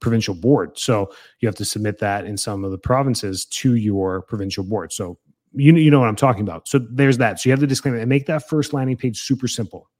provincial 0.00 0.34
board. 0.34 0.78
So 0.78 1.12
you 1.40 1.46
have 1.46 1.56
to 1.56 1.64
submit 1.66 1.98
that 1.98 2.24
in 2.24 2.38
some 2.38 2.64
of 2.64 2.70
the 2.70 2.78
provinces 2.78 3.44
to 3.44 3.74
your 3.74 4.22
provincial 4.22 4.64
board. 4.64 4.90
So 4.90 5.18
you 5.52 5.76
you 5.76 5.90
know 5.90 6.00
what 6.00 6.08
I'm 6.08 6.16
talking 6.16 6.40
about. 6.40 6.68
So 6.68 6.78
there's 6.78 7.18
that. 7.18 7.38
So 7.38 7.50
you 7.50 7.52
have 7.52 7.60
the 7.60 7.66
disclaimer 7.66 7.98
and 7.98 8.08
make 8.08 8.24
that 8.28 8.48
first 8.48 8.72
landing 8.72 8.96
page 8.96 9.20
super 9.20 9.46
simple. 9.46 9.90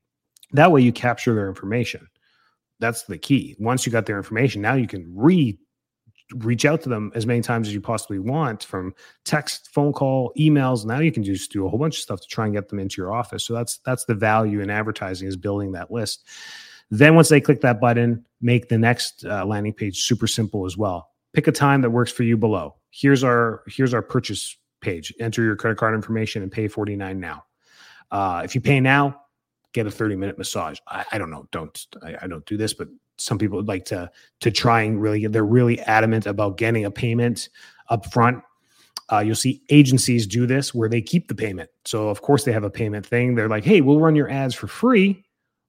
That 0.52 0.72
way 0.72 0.80
you 0.80 0.90
capture 0.90 1.34
their 1.34 1.50
information. 1.50 2.08
That's 2.78 3.02
the 3.02 3.18
key. 3.18 3.56
Once 3.58 3.84
you 3.84 3.92
got 3.92 4.06
their 4.06 4.16
information, 4.16 4.62
now 4.62 4.72
you 4.72 4.86
can 4.86 5.12
re 5.14 5.58
reach 6.36 6.64
out 6.64 6.80
to 6.82 6.88
them 6.88 7.12
as 7.14 7.26
many 7.26 7.40
times 7.40 7.68
as 7.68 7.74
you 7.74 7.80
possibly 7.80 8.18
want 8.18 8.64
from 8.64 8.94
text, 9.24 9.70
phone 9.72 9.92
call, 9.92 10.32
emails. 10.38 10.84
Now 10.84 11.00
you 11.00 11.12
can 11.12 11.22
just 11.22 11.52
do 11.52 11.66
a 11.66 11.68
whole 11.68 11.78
bunch 11.78 11.96
of 11.96 12.02
stuff 12.02 12.20
to 12.20 12.26
try 12.26 12.44
and 12.46 12.54
get 12.54 12.68
them 12.68 12.78
into 12.78 13.00
your 13.00 13.12
office. 13.12 13.44
So 13.44 13.54
that's 13.54 13.78
that's 13.78 14.04
the 14.04 14.14
value 14.14 14.60
in 14.60 14.70
advertising 14.70 15.28
is 15.28 15.36
building 15.36 15.72
that 15.72 15.90
list. 15.90 16.26
Then 16.90 17.14
once 17.14 17.28
they 17.28 17.40
click 17.40 17.60
that 17.60 17.80
button, 17.80 18.24
make 18.40 18.68
the 18.68 18.78
next 18.78 19.24
uh, 19.24 19.44
landing 19.44 19.72
page 19.72 20.02
super 20.02 20.26
simple 20.26 20.66
as 20.66 20.76
well. 20.76 21.10
Pick 21.32 21.46
a 21.46 21.52
time 21.52 21.82
that 21.82 21.90
works 21.90 22.10
for 22.10 22.24
you 22.24 22.36
below. 22.36 22.76
Here's 22.90 23.22
our 23.22 23.62
here's 23.68 23.94
our 23.94 24.02
purchase 24.02 24.56
page. 24.80 25.12
Enter 25.20 25.42
your 25.42 25.56
credit 25.56 25.78
card 25.78 25.94
information 25.94 26.42
and 26.42 26.50
pay 26.50 26.68
49 26.68 27.20
now. 27.20 27.44
Uh, 28.10 28.42
if 28.44 28.54
you 28.54 28.60
pay 28.60 28.80
now, 28.80 29.20
get 29.72 29.86
a 29.86 29.90
30 29.90 30.16
minute 30.16 30.38
massage. 30.38 30.78
I, 30.88 31.04
I 31.12 31.18
don't 31.18 31.30
know. 31.30 31.46
Don't 31.52 31.86
I, 32.02 32.16
I, 32.22 32.26
don't 32.26 32.44
do 32.46 32.56
this, 32.56 32.74
but 32.74 32.88
some 33.20 33.38
people 33.38 33.56
would 33.56 33.68
like 33.68 33.84
to 33.86 34.10
to 34.40 34.50
try 34.50 34.82
and 34.82 35.00
really 35.00 35.26
they're 35.26 35.44
really 35.44 35.78
adamant 35.80 36.26
about 36.26 36.56
getting 36.56 36.84
a 36.84 36.90
payment 36.90 37.48
up 37.88 38.10
front. 38.12 38.42
Uh, 39.12 39.18
you'll 39.18 39.34
see 39.34 39.62
agencies 39.70 40.26
do 40.26 40.46
this 40.46 40.72
where 40.72 40.88
they 40.88 41.02
keep 41.02 41.28
the 41.28 41.34
payment. 41.34 41.68
So 41.84 42.08
of 42.08 42.22
course 42.22 42.44
they 42.44 42.52
have 42.52 42.64
a 42.64 42.70
payment 42.70 43.04
thing. 43.04 43.34
They're 43.34 43.48
like, 43.48 43.64
hey, 43.64 43.80
we'll 43.80 44.00
run 44.00 44.14
your 44.14 44.30
ads 44.30 44.54
for 44.54 44.68
free. 44.68 45.24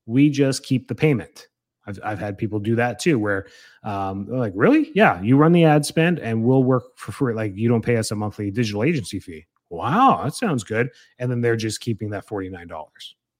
We 0.06 0.30
just 0.30 0.64
keep 0.64 0.88
the 0.88 0.96
payment. 0.96 1.48
I've, 1.88 2.00
I've 2.04 2.20
had 2.20 2.38
people 2.38 2.60
do 2.60 2.76
that 2.76 3.00
too, 3.00 3.18
where 3.18 3.48
um, 3.84 4.28
they're 4.28 4.38
like, 4.38 4.54
really? 4.56 4.92
Yeah, 4.94 5.20
you 5.22 5.38
run 5.38 5.52
the 5.52 5.66
ad 5.66 5.86
spend 5.86 6.20
and 6.20 6.44
we'll 6.44 6.64
work 6.64 6.84
for 6.98 7.12
free. 7.12 7.34
Like 7.34 7.54
you 7.56 7.68
don't 7.68 7.84
pay 7.84 7.98
us 7.98 8.12
a 8.12 8.16
monthly 8.16 8.52
digital 8.52 8.84
agency 8.84 9.20
fee. 9.20 9.48
Wow, 9.70 10.22
that 10.24 10.36
sounds 10.36 10.64
good. 10.64 10.90
And 11.18 11.32
then 11.32 11.42
they're 11.42 11.56
just 11.56 11.80
keeping 11.80 12.12
that 12.12 12.28
$49 12.28 12.70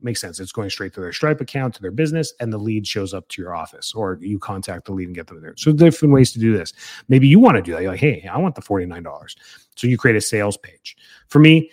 makes 0.04 0.22
sense. 0.22 0.40
It's 0.40 0.52
going 0.52 0.70
straight 0.70 0.94
to 0.94 1.02
their 1.02 1.14
Stripe 1.14 1.42
account, 1.42 1.76
to 1.76 1.82
their 1.82 1.92
business, 1.92 2.34
and 2.40 2.52
the 2.52 2.58
lead 2.58 2.88
shows 2.88 3.14
up 3.14 3.28
to 3.30 3.42
your 3.42 3.56
office, 3.56 3.94
or 3.94 4.18
you 4.22 4.40
contact 4.40 4.86
the 4.86 4.94
lead 4.94 5.08
and 5.08 5.16
get 5.16 5.28
them 5.28 5.42
there. 5.42 5.54
So 5.58 5.72
different 5.72 6.14
ways 6.14 6.32
to 6.34 6.40
do 6.40 6.56
this. 6.56 6.74
Maybe 7.08 7.28
you 7.28 7.40
want 7.40 7.58
to 7.58 7.62
do 7.62 7.72
that. 7.74 7.82
You're 7.82 7.92
like, 7.92 8.00
hey, 8.00 8.28
I 8.32 8.38
want 8.38 8.56
the 8.56 8.62
$49. 8.62 9.36
So 9.76 9.88
you 9.88 9.98
create 9.98 10.18
a 10.18 10.22
sales 10.22 10.58
page. 10.58 10.98
For 11.28 11.40
me, 11.40 11.72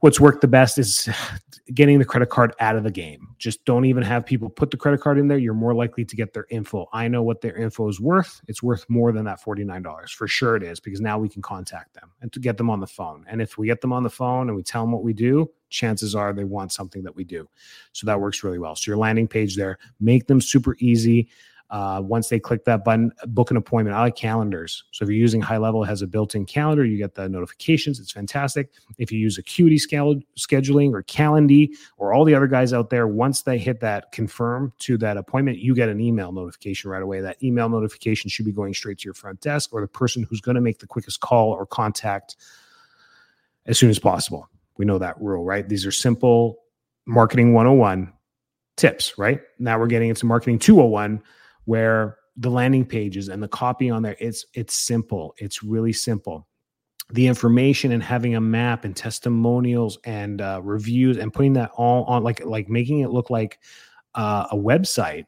what's 0.00 0.20
worked 0.20 0.40
the 0.40 0.48
best 0.48 0.78
is 0.78 1.08
getting 1.74 1.98
the 1.98 2.04
credit 2.04 2.30
card 2.30 2.54
out 2.60 2.76
of 2.76 2.84
the 2.84 2.90
game. 2.90 3.28
Just 3.38 3.64
don't 3.64 3.84
even 3.84 4.02
have 4.02 4.24
people 4.24 4.48
put 4.48 4.70
the 4.70 4.76
credit 4.76 5.00
card 5.00 5.18
in 5.18 5.28
there. 5.28 5.38
You're 5.38 5.54
more 5.54 5.74
likely 5.74 6.04
to 6.04 6.16
get 6.16 6.32
their 6.32 6.46
info. 6.50 6.86
I 6.92 7.08
know 7.08 7.22
what 7.22 7.40
their 7.40 7.56
info 7.56 7.88
is 7.88 8.00
worth. 8.00 8.40
It's 8.48 8.62
worth 8.62 8.84
more 8.88 9.12
than 9.12 9.24
that 9.26 9.42
$49. 9.42 10.08
For 10.10 10.26
sure 10.26 10.56
it 10.56 10.62
is, 10.62 10.80
because 10.80 11.00
now 11.00 11.18
we 11.18 11.28
can 11.28 11.42
contact 11.42 11.94
them 11.94 12.10
and 12.20 12.32
to 12.32 12.40
get 12.40 12.56
them 12.56 12.70
on 12.70 12.80
the 12.80 12.86
phone. 12.86 13.24
And 13.28 13.42
if 13.42 13.58
we 13.58 13.66
get 13.66 13.80
them 13.80 13.92
on 13.92 14.02
the 14.02 14.10
phone 14.10 14.48
and 14.48 14.56
we 14.56 14.62
tell 14.62 14.82
them 14.82 14.92
what 14.92 15.02
we 15.02 15.12
do, 15.12 15.50
chances 15.68 16.14
are 16.14 16.32
they 16.32 16.44
want 16.44 16.72
something 16.72 17.02
that 17.02 17.14
we 17.14 17.24
do. 17.24 17.48
So 17.92 18.06
that 18.06 18.20
works 18.20 18.42
really 18.42 18.58
well. 18.58 18.76
So 18.76 18.90
your 18.90 18.98
landing 18.98 19.28
page 19.28 19.56
there, 19.56 19.78
make 20.00 20.26
them 20.26 20.40
super 20.40 20.76
easy. 20.78 21.28
Uh, 21.70 22.00
once 22.02 22.28
they 22.28 22.40
click 22.40 22.64
that 22.64 22.82
button, 22.82 23.12
book 23.26 23.50
an 23.50 23.56
appointment. 23.58 23.94
I 23.94 24.00
like 24.00 24.16
calendars. 24.16 24.84
So 24.90 25.04
if 25.04 25.10
you're 25.10 25.18
using 25.18 25.42
high 25.42 25.58
level, 25.58 25.84
it 25.84 25.86
has 25.88 26.00
a 26.00 26.06
built-in 26.06 26.46
calendar. 26.46 26.82
You 26.82 26.96
get 26.96 27.14
the 27.14 27.28
notifications. 27.28 28.00
It's 28.00 28.10
fantastic. 28.10 28.70
If 28.96 29.12
you 29.12 29.18
use 29.18 29.36
Acuity 29.36 29.76
scheduling 29.76 30.94
or 30.94 31.02
Calendly 31.02 31.68
or 31.98 32.14
all 32.14 32.24
the 32.24 32.34
other 32.34 32.46
guys 32.46 32.72
out 32.72 32.88
there, 32.88 33.06
once 33.06 33.42
they 33.42 33.58
hit 33.58 33.80
that 33.80 34.12
confirm 34.12 34.72
to 34.78 34.96
that 34.96 35.18
appointment, 35.18 35.58
you 35.58 35.74
get 35.74 35.90
an 35.90 36.00
email 36.00 36.32
notification 36.32 36.90
right 36.90 37.02
away. 37.02 37.20
That 37.20 37.42
email 37.42 37.68
notification 37.68 38.30
should 38.30 38.46
be 38.46 38.52
going 38.52 38.72
straight 38.72 39.00
to 39.00 39.04
your 39.04 39.12
front 39.12 39.42
desk 39.42 39.74
or 39.74 39.82
the 39.82 39.88
person 39.88 40.22
who's 40.22 40.40
going 40.40 40.54
to 40.54 40.62
make 40.62 40.78
the 40.78 40.86
quickest 40.86 41.20
call 41.20 41.50
or 41.50 41.66
contact 41.66 42.36
as 43.66 43.78
soon 43.78 43.90
as 43.90 43.98
possible. 43.98 44.48
We 44.78 44.84
know 44.84 44.98
that 44.98 45.20
rule, 45.20 45.44
right? 45.44 45.68
These 45.68 45.84
are 45.84 45.92
simple 45.92 46.58
marketing 47.06 47.52
101 47.52 48.12
tips, 48.76 49.18
right? 49.18 49.40
Now 49.58 49.78
we're 49.78 49.86
getting 49.88 50.08
into 50.08 50.26
marketing 50.26 50.60
201 50.60 51.22
where 51.64 52.18
the 52.38 52.50
landing 52.50 52.86
pages 52.86 53.28
and 53.28 53.42
the 53.42 53.48
copy 53.48 53.90
on 53.90 54.02
there 54.02 54.16
it's 54.20 54.46
it's 54.54 54.76
simple 54.76 55.34
it's 55.38 55.62
really 55.62 55.92
simple 55.92 56.46
the 57.10 57.26
information 57.26 57.92
and 57.92 58.02
having 58.02 58.36
a 58.36 58.40
map 58.40 58.84
and 58.84 58.94
testimonials 58.94 59.98
and 60.04 60.40
uh, 60.40 60.60
reviews 60.62 61.16
and 61.16 61.32
putting 61.32 61.54
that 61.54 61.70
all 61.74 62.04
on 62.04 62.22
like 62.22 62.44
like 62.44 62.68
making 62.68 63.00
it 63.00 63.10
look 63.10 63.28
like 63.28 63.58
uh, 64.14 64.46
a 64.52 64.56
website 64.56 65.24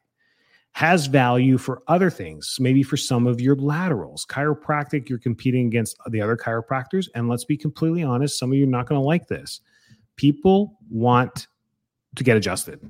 has 0.72 1.06
value 1.06 1.58
for 1.58 1.82
other 1.88 2.10
things 2.10 2.56
maybe 2.60 2.82
for 2.82 2.96
some 2.96 3.26
of 3.26 3.40
your 3.40 3.56
laterals 3.56 4.24
chiropractic 4.26 5.08
you're 5.08 5.18
competing 5.18 5.66
against 5.66 5.96
the 6.10 6.20
other 6.20 6.36
chiropractors 6.36 7.08
and 7.14 7.28
let's 7.28 7.44
be 7.44 7.56
completely 7.56 8.02
honest 8.02 8.38
some 8.38 8.52
of 8.52 8.56
you 8.56 8.64
are 8.64 8.70
not 8.70 8.86
going 8.86 8.98
to 9.00 9.04
like 9.04 9.26
this 9.26 9.60
people 10.16 10.78
want 10.88 11.48
to 12.14 12.22
get 12.22 12.36
adjusted 12.36 12.80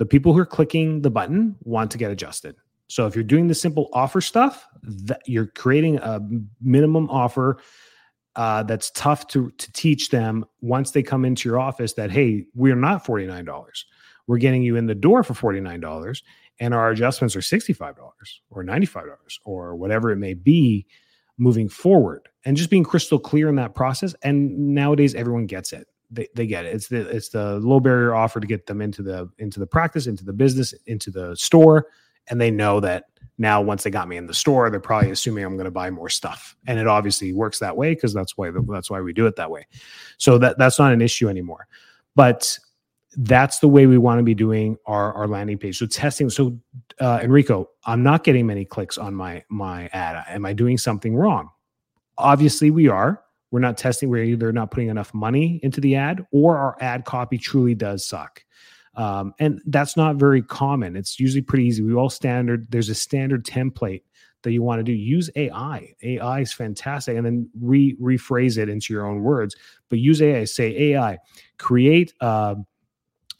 the 0.00 0.06
people 0.06 0.32
who 0.32 0.38
are 0.38 0.46
clicking 0.46 1.02
the 1.02 1.10
button 1.10 1.54
want 1.62 1.90
to 1.90 1.98
get 1.98 2.10
adjusted. 2.10 2.56
So 2.88 3.06
if 3.06 3.14
you're 3.14 3.22
doing 3.22 3.48
the 3.48 3.54
simple 3.54 3.90
offer 3.92 4.22
stuff, 4.22 4.66
that 4.82 5.20
you're 5.26 5.48
creating 5.48 5.98
a 5.98 6.22
minimum 6.62 7.10
offer 7.10 7.58
uh, 8.34 8.62
that's 8.62 8.90
tough 8.92 9.26
to 9.28 9.50
to 9.50 9.72
teach 9.72 10.08
them 10.08 10.46
once 10.62 10.92
they 10.92 11.02
come 11.02 11.26
into 11.26 11.46
your 11.46 11.60
office 11.60 11.92
that 11.94 12.10
hey, 12.10 12.46
we're 12.54 12.76
not 12.76 13.04
forty 13.04 13.26
nine 13.26 13.44
dollars. 13.44 13.84
We're 14.26 14.38
getting 14.38 14.62
you 14.62 14.76
in 14.76 14.86
the 14.86 14.94
door 14.94 15.22
for 15.22 15.34
forty 15.34 15.60
nine 15.60 15.80
dollars, 15.80 16.22
and 16.60 16.72
our 16.72 16.90
adjustments 16.90 17.34
are 17.34 17.42
sixty 17.42 17.72
five 17.72 17.96
dollars 17.96 18.40
or 18.50 18.62
ninety 18.62 18.86
five 18.86 19.06
dollars 19.06 19.40
or 19.44 19.74
whatever 19.74 20.10
it 20.10 20.16
may 20.16 20.34
be 20.34 20.86
moving 21.38 21.68
forward. 21.68 22.28
And 22.44 22.56
just 22.56 22.70
being 22.70 22.84
crystal 22.84 23.18
clear 23.18 23.48
in 23.48 23.56
that 23.56 23.74
process. 23.74 24.14
And 24.22 24.74
nowadays, 24.74 25.14
everyone 25.14 25.46
gets 25.46 25.72
it 25.72 25.88
they, 26.10 26.28
they 26.34 26.46
get 26.46 26.64
it. 26.64 26.74
It's 26.74 26.88
the 26.88 27.08
it's 27.08 27.28
the 27.28 27.58
low 27.60 27.80
barrier 27.80 28.14
offer 28.14 28.40
to 28.40 28.46
get 28.46 28.66
them 28.66 28.80
into 28.80 29.02
the 29.02 29.30
into 29.38 29.60
the 29.60 29.66
practice, 29.66 30.06
into 30.06 30.24
the 30.24 30.32
business, 30.32 30.74
into 30.86 31.10
the 31.10 31.36
store, 31.36 31.86
and 32.28 32.40
they 32.40 32.50
know 32.50 32.80
that 32.80 33.04
now 33.38 33.60
once 33.62 33.84
they 33.84 33.90
got 33.90 34.08
me 34.08 34.16
in 34.16 34.26
the 34.26 34.34
store, 34.34 34.68
they're 34.70 34.80
probably 34.80 35.10
assuming 35.10 35.44
I'm 35.44 35.56
going 35.56 35.64
to 35.64 35.70
buy 35.70 35.90
more 35.90 36.08
stuff, 36.08 36.56
and 36.66 36.78
it 36.78 36.86
obviously 36.86 37.32
works 37.32 37.58
that 37.60 37.76
way 37.76 37.94
because 37.94 38.12
that's 38.12 38.36
why 38.36 38.50
that's 38.68 38.90
why 38.90 39.00
we 39.00 39.12
do 39.12 39.26
it 39.26 39.36
that 39.36 39.50
way. 39.50 39.66
So 40.18 40.38
that 40.38 40.58
that's 40.58 40.78
not 40.78 40.92
an 40.92 41.00
issue 41.00 41.28
anymore, 41.28 41.68
but 42.16 42.58
that's 43.16 43.58
the 43.58 43.68
way 43.68 43.86
we 43.86 43.98
want 43.98 44.18
to 44.18 44.22
be 44.22 44.34
doing 44.34 44.76
our 44.86 45.12
our 45.14 45.26
landing 45.26 45.58
page. 45.58 45.78
So 45.78 45.86
testing. 45.86 46.30
So 46.30 46.58
uh, 47.00 47.20
Enrico, 47.22 47.68
I'm 47.84 48.02
not 48.02 48.24
getting 48.24 48.46
many 48.46 48.64
clicks 48.64 48.98
on 48.98 49.14
my 49.14 49.44
my 49.48 49.88
ad. 49.88 50.24
Am 50.28 50.46
I 50.46 50.52
doing 50.52 50.78
something 50.78 51.16
wrong? 51.16 51.50
Obviously, 52.18 52.70
we 52.70 52.88
are 52.88 53.22
we're 53.50 53.60
not 53.60 53.76
testing 53.76 54.08
we're 54.08 54.24
either 54.24 54.52
not 54.52 54.70
putting 54.70 54.88
enough 54.88 55.12
money 55.14 55.60
into 55.62 55.80
the 55.80 55.96
ad 55.96 56.24
or 56.32 56.56
our 56.56 56.76
ad 56.80 57.04
copy 57.04 57.38
truly 57.38 57.74
does 57.74 58.06
suck 58.06 58.44
um, 58.94 59.32
and 59.38 59.60
that's 59.66 59.96
not 59.96 60.16
very 60.16 60.42
common 60.42 60.96
it's 60.96 61.18
usually 61.20 61.42
pretty 61.42 61.64
easy 61.64 61.82
we 61.82 61.94
all 61.94 62.10
standard 62.10 62.66
there's 62.70 62.88
a 62.88 62.94
standard 62.94 63.44
template 63.44 64.02
that 64.42 64.52
you 64.52 64.62
want 64.62 64.78
to 64.78 64.82
do 64.82 64.92
use 64.92 65.30
ai 65.36 65.92
ai 66.02 66.40
is 66.40 66.52
fantastic 66.52 67.16
and 67.16 67.26
then 67.26 67.48
re 67.60 67.96
rephrase 68.00 68.58
it 68.58 68.68
into 68.68 68.92
your 68.92 69.06
own 69.06 69.20
words 69.20 69.54
but 69.88 69.98
use 69.98 70.22
ai 70.22 70.44
say 70.44 70.74
ai 70.76 71.18
create 71.58 72.14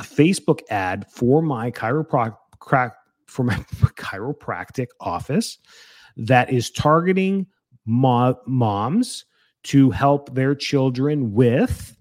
a 0.00 0.02
facebook 0.02 0.60
ad 0.70 1.06
for 1.10 1.42
my 1.42 1.70
chiropractic 1.70 2.36
for 3.26 3.44
my 3.44 3.54
chiropractic 3.96 4.88
office 5.00 5.58
that 6.16 6.52
is 6.52 6.70
targeting 6.70 7.46
mo- 7.86 8.38
moms 8.46 9.24
to 9.62 9.90
help 9.90 10.34
their 10.34 10.54
children 10.54 11.32
with 11.32 11.96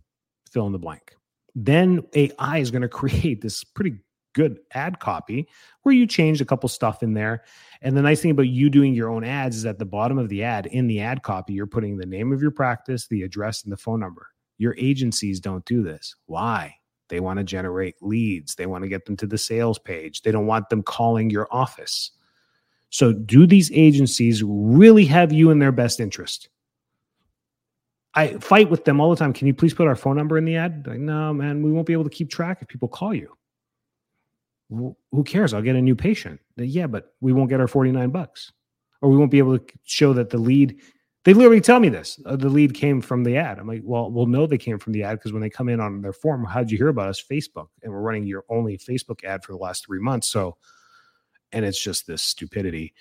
fill 0.50 0.65
in 0.65 0.72
the 0.72 0.79
blank. 0.79 1.15
Then 1.56 2.03
AI 2.13 2.58
is 2.58 2.72
going 2.72 2.82
to 2.84 2.89
create 2.89 3.41
this 3.41 3.63
pretty 3.63 3.98
good 4.34 4.60
ad 4.74 5.00
copy 5.00 5.48
where 5.84 5.94
you 5.94 6.06
change 6.06 6.39
a 6.39 6.46
couple 6.46 6.70
stuff 6.70 7.01
in 7.01 7.13
there. 7.13 7.44
And 7.82 7.98
the 7.98 8.01
nice 8.01 8.22
thing 8.22 8.32
about 8.32 8.44
you 8.44 8.70
doing 8.70 8.94
your 8.94 9.10
own 9.10 9.24
ads 9.24 9.58
is 9.58 9.65
at 9.65 9.79
the 9.79 9.86
bottom 9.86 10.18
of 10.18 10.29
the 10.29 10.44
ad, 10.44 10.68
in 10.68 10.88
the 10.88 11.01
ad 11.01 11.24
copy, 11.24 11.53
you're 11.53 11.68
putting 11.68 11.98
the 11.98 12.06
name 12.06 12.32
of 12.32 12.41
your 12.41 12.51
practice, 12.51 13.08
the 13.08 13.24
address, 13.24 13.63
and 13.63 13.74
the 13.74 13.77
phone 13.77 14.00
number. 14.00 14.27
Your 14.58 14.75
agencies 14.77 15.39
don't 15.39 15.65
do 15.65 15.82
this. 15.82 16.15
Why? 16.25 16.75
They 17.10 17.20
want 17.20 17.38
to 17.38 17.44
generate 17.44 17.96
leads. 18.01 18.56
They 18.56 18.66
want 18.66 18.84
to 18.84 18.88
get 18.88 19.06
them 19.06 19.18
to 19.18 19.28
the 19.28 19.38
sales 19.38 19.78
page. 19.80 20.22
They 20.22 20.32
don't 20.32 20.48
want 20.48 20.70
them 20.70 20.84
calling 20.84 21.30
your 21.30 21.48
office. 21.51 22.12
So, 22.92 23.13
do 23.13 23.46
these 23.46 23.72
agencies 23.74 24.42
really 24.44 25.06
have 25.06 25.32
you 25.32 25.51
in 25.51 25.60
their 25.60 25.72
best 25.72 26.00
interest? 26.00 26.50
I 28.16 28.38
fight 28.39 28.70
with 28.70 28.86
them 28.86 29.00
all 29.00 29.10
the 29.10 29.16
time. 29.16 29.34
Can 29.34 29.48
you 29.48 29.54
please 29.54 29.74
put 29.74 29.88
our 29.88 29.96
phone 29.96 30.18
number 30.18 30.38
in 30.38 30.46
the 30.46 30.56
ad? 30.56 30.86
Like, 30.88 31.00
no, 31.00 31.34
man, 31.34 31.62
we 31.62 31.72
won't 31.72 31.86
be 31.86 31.94
able 31.94 32.06
to 32.06 32.10
keep 32.10 32.30
track 32.30 32.60
if 32.62 32.68
people 32.68 32.88
call 32.88 33.13
you. 33.13 33.36
Who 34.70 35.24
cares? 35.25 35.54
I'll 35.54 35.62
get 35.62 35.75
a 35.75 35.82
new 35.82 35.96
patient. 35.96 36.39
Yeah, 36.56 36.88
but 36.88 37.13
we 37.22 37.34
won't 37.34 37.50
get 37.50 37.60
our 37.60 37.68
49 37.68 38.10
bucks. 38.10 38.51
Or 39.01 39.10
we 39.10 39.18
won't 39.18 39.32
be 39.32 39.38
able 39.38 39.58
to 39.58 39.66
show 39.84 40.13
that 40.13 40.30
the 40.30 40.38
lead, 40.38 40.80
they 41.26 41.34
literally 41.34 41.62
tell 41.62 41.80
me 41.80 41.90
this. 41.90 42.20
Uh, 42.26 42.36
the 42.36 42.50
lead 42.50 42.74
came 42.74 43.02
from 43.02 43.24
the 43.24 43.38
ad. 43.38 43.60
I'm 43.60 43.68
like, 43.68 43.82
well, 43.84 44.10
we'll 44.10 44.26
know 44.26 44.48
they 44.48 44.58
came 44.58 44.80
from 44.80 44.94
the 44.94 45.04
ad 45.04 45.18
because 45.18 45.34
when 45.34 45.42
they 45.42 45.50
come 45.50 45.68
in 45.68 45.80
on 45.80 46.02
their 46.02 46.14
form, 46.14 46.46
how'd 46.46 46.72
you 46.72 46.78
hear 46.78 46.88
about 46.88 47.10
us? 47.10 47.22
Facebook. 47.22 47.68
And 47.84 47.92
we're 47.92 48.02
running 48.02 48.26
your 48.26 48.46
only 48.50 48.78
Facebook 48.78 49.24
ad 49.24 49.44
for 49.44 49.52
the 49.52 49.58
last 49.58 49.86
three 49.86 50.00
months. 50.00 50.30
So, 50.30 50.58
and 51.52 51.66
it's 51.66 51.82
just 51.82 52.08
this 52.08 52.22
stupidity 52.22 52.94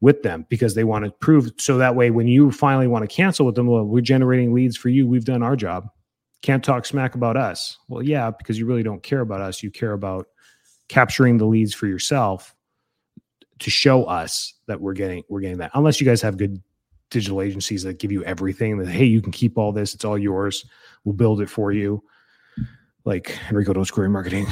with 0.00 0.22
them 0.22 0.46
because 0.48 0.74
they 0.74 0.84
want 0.84 1.04
to 1.04 1.10
prove 1.10 1.50
so 1.58 1.78
that 1.78 1.96
way 1.96 2.10
when 2.10 2.28
you 2.28 2.52
finally 2.52 2.86
want 2.86 3.08
to 3.08 3.14
cancel 3.14 3.46
with 3.46 3.54
them, 3.54 3.66
well, 3.66 3.84
we're 3.84 4.00
generating 4.00 4.52
leads 4.52 4.76
for 4.76 4.88
you. 4.88 5.06
We've 5.06 5.24
done 5.24 5.42
our 5.42 5.56
job. 5.56 5.88
Can't 6.42 6.62
talk 6.62 6.84
smack 6.84 7.14
about 7.14 7.36
us. 7.36 7.78
Well, 7.88 8.02
yeah, 8.02 8.30
because 8.30 8.58
you 8.58 8.66
really 8.66 8.82
don't 8.82 9.02
care 9.02 9.20
about 9.20 9.40
us. 9.40 9.62
You 9.62 9.70
care 9.70 9.92
about 9.92 10.26
capturing 10.88 11.38
the 11.38 11.46
leads 11.46 11.74
for 11.74 11.86
yourself 11.86 12.54
to 13.58 13.70
show 13.70 14.04
us 14.04 14.54
that 14.68 14.80
we're 14.80 14.92
getting 14.92 15.24
we're 15.28 15.40
getting 15.40 15.58
that. 15.58 15.70
Unless 15.74 16.00
you 16.00 16.06
guys 16.06 16.22
have 16.22 16.36
good 16.36 16.62
digital 17.10 17.42
agencies 17.42 17.82
that 17.82 17.98
give 17.98 18.12
you 18.12 18.24
everything 18.24 18.78
that 18.78 18.88
hey, 18.88 19.04
you 19.04 19.22
can 19.22 19.32
keep 19.32 19.58
all 19.58 19.72
this, 19.72 19.94
it's 19.94 20.04
all 20.04 20.18
yours. 20.18 20.64
We'll 21.04 21.14
build 21.14 21.40
it 21.40 21.50
for 21.50 21.72
you. 21.72 22.02
Like 23.04 23.38
Enrico 23.50 23.72
Dolce 23.72 23.92
Corey 23.92 24.08
Marketing. 24.08 24.46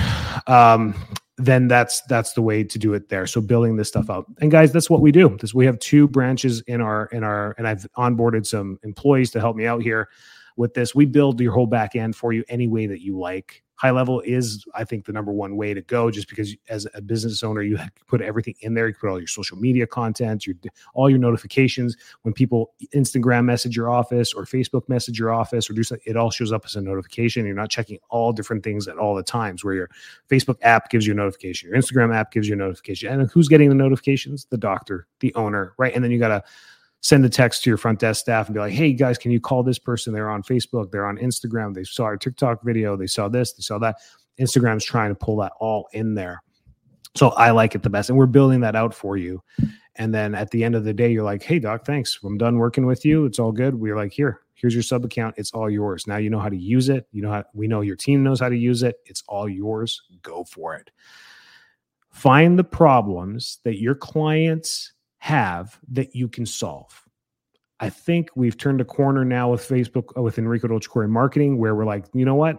Um, 0.46 0.94
then 1.36 1.66
that's 1.66 2.00
that's 2.02 2.32
the 2.34 2.42
way 2.42 2.62
to 2.62 2.78
do 2.78 2.94
it 2.94 3.08
there 3.08 3.26
so 3.26 3.40
building 3.40 3.76
this 3.76 3.88
stuff 3.88 4.08
out 4.08 4.24
and 4.40 4.52
guys 4.52 4.72
that's 4.72 4.88
what 4.88 5.00
we 5.00 5.10
do 5.10 5.36
this 5.40 5.52
we 5.52 5.66
have 5.66 5.78
two 5.80 6.06
branches 6.06 6.60
in 6.62 6.80
our 6.80 7.06
in 7.06 7.24
our 7.24 7.56
and 7.58 7.66
i've 7.66 7.86
onboarded 7.96 8.46
some 8.46 8.78
employees 8.84 9.32
to 9.32 9.40
help 9.40 9.56
me 9.56 9.66
out 9.66 9.82
here 9.82 10.08
with 10.56 10.74
this 10.74 10.94
we 10.94 11.04
build 11.04 11.40
your 11.40 11.52
whole 11.52 11.66
back 11.66 11.96
end 11.96 12.14
for 12.14 12.32
you 12.32 12.44
any 12.48 12.68
way 12.68 12.86
that 12.86 13.00
you 13.00 13.18
like 13.18 13.63
high 13.76 13.90
level 13.90 14.20
is 14.20 14.64
i 14.74 14.84
think 14.84 15.04
the 15.04 15.12
number 15.12 15.32
one 15.32 15.56
way 15.56 15.74
to 15.74 15.82
go 15.82 16.10
just 16.10 16.28
because 16.28 16.54
as 16.68 16.86
a 16.94 17.00
business 17.00 17.42
owner 17.42 17.62
you 17.62 17.76
put 18.06 18.20
everything 18.20 18.54
in 18.60 18.74
there. 18.74 18.88
You 18.88 18.94
put 18.94 19.10
all 19.10 19.18
your 19.18 19.26
social 19.26 19.56
media 19.56 19.86
content 19.86 20.46
your 20.46 20.56
all 20.94 21.10
your 21.10 21.18
notifications. 21.18 21.96
When 22.22 22.34
people 22.34 22.72
instagram 22.94 23.44
message 23.44 23.76
your 23.76 23.90
office 23.90 24.32
or 24.32 24.44
facebook 24.44 24.88
message 24.88 25.18
your 25.18 25.32
office 25.32 25.68
or 25.68 25.72
do 25.72 25.82
something 25.82 26.04
it 26.06 26.16
all 26.16 26.30
shows 26.30 26.52
up 26.52 26.64
as 26.64 26.76
a 26.76 26.80
notification. 26.80 27.46
You're 27.46 27.54
not 27.54 27.70
checking 27.70 27.98
all 28.10 28.32
different 28.32 28.62
things 28.62 28.88
at 28.88 28.98
all 28.98 29.14
the 29.14 29.22
times 29.22 29.64
where 29.64 29.74
your 29.74 29.90
facebook 30.30 30.56
app 30.62 30.90
gives 30.90 31.06
you 31.06 31.12
a 31.12 31.16
notification 31.16 31.68
your 31.68 31.78
instagram 31.78 32.14
app 32.14 32.32
gives 32.32 32.48
you 32.48 32.54
a 32.54 32.58
notification 32.58 33.20
and 33.20 33.30
who's 33.30 33.48
getting 33.48 33.68
the 33.68 33.74
notifications? 33.74 34.46
The 34.46 34.58
doctor 34.58 35.06
the 35.20 35.34
owner 35.34 35.74
right? 35.78 35.94
And 35.94 36.02
then 36.02 36.10
you 36.10 36.18
got 36.18 36.28
to 36.28 36.44
send 37.04 37.22
a 37.22 37.28
text 37.28 37.62
to 37.62 37.68
your 37.68 37.76
front 37.76 37.98
desk 37.98 38.22
staff 38.22 38.46
and 38.46 38.54
be 38.54 38.60
like, 38.60 38.72
hey 38.72 38.90
guys, 38.94 39.18
can 39.18 39.30
you 39.30 39.38
call 39.38 39.62
this 39.62 39.78
person? 39.78 40.14
They're 40.14 40.30
on 40.30 40.42
Facebook, 40.42 40.90
they're 40.90 41.04
on 41.04 41.18
Instagram, 41.18 41.74
they 41.74 41.84
saw 41.84 42.04
our 42.04 42.16
TikTok 42.16 42.64
video, 42.64 42.96
they 42.96 43.06
saw 43.06 43.28
this, 43.28 43.52
they 43.52 43.60
saw 43.60 43.78
that. 43.80 43.96
Instagram's 44.40 44.86
trying 44.86 45.10
to 45.10 45.14
pull 45.14 45.36
that 45.36 45.52
all 45.60 45.86
in 45.92 46.14
there. 46.14 46.42
So 47.14 47.28
I 47.30 47.50
like 47.50 47.74
it 47.74 47.82
the 47.82 47.90
best. 47.90 48.08
And 48.08 48.18
we're 48.18 48.24
building 48.24 48.60
that 48.60 48.74
out 48.74 48.94
for 48.94 49.18
you. 49.18 49.42
And 49.96 50.14
then 50.14 50.34
at 50.34 50.50
the 50.50 50.64
end 50.64 50.74
of 50.74 50.84
the 50.84 50.94
day, 50.94 51.12
you're 51.12 51.22
like, 51.22 51.42
hey, 51.42 51.58
doc, 51.58 51.84
thanks. 51.84 52.18
I'm 52.24 52.38
done 52.38 52.56
working 52.56 52.86
with 52.86 53.04
you. 53.04 53.26
It's 53.26 53.38
all 53.38 53.52
good. 53.52 53.74
We're 53.74 53.96
like, 53.96 54.12
here, 54.12 54.40
here's 54.54 54.74
your 54.74 54.82
sub 54.82 55.04
account. 55.04 55.34
It's 55.36 55.52
all 55.52 55.68
yours. 55.68 56.06
Now 56.06 56.16
you 56.16 56.30
know 56.30 56.40
how 56.40 56.48
to 56.48 56.56
use 56.56 56.88
it. 56.88 57.06
You 57.12 57.20
know 57.20 57.30
how 57.30 57.44
we 57.52 57.68
know 57.68 57.82
your 57.82 57.96
team 57.96 58.24
knows 58.24 58.40
how 58.40 58.48
to 58.48 58.56
use 58.56 58.82
it. 58.82 58.96
It's 59.04 59.22
all 59.28 59.46
yours. 59.46 60.00
Go 60.22 60.42
for 60.42 60.74
it. 60.74 60.90
Find 62.10 62.58
the 62.58 62.64
problems 62.64 63.58
that 63.64 63.78
your 63.78 63.94
clients 63.94 64.94
have 65.24 65.78
that 65.90 66.14
you 66.14 66.28
can 66.28 66.44
solve. 66.44 67.02
I 67.80 67.88
think 67.88 68.28
we've 68.36 68.58
turned 68.58 68.82
a 68.82 68.84
corner 68.84 69.24
now 69.24 69.50
with 69.50 69.66
Facebook, 69.66 70.10
uh, 70.14 70.20
with 70.20 70.36
Enrico 70.36 70.68
Dolce 70.68 71.06
marketing, 71.06 71.56
where 71.56 71.74
we're 71.74 71.86
like, 71.86 72.04
you 72.12 72.26
know 72.26 72.34
what? 72.34 72.58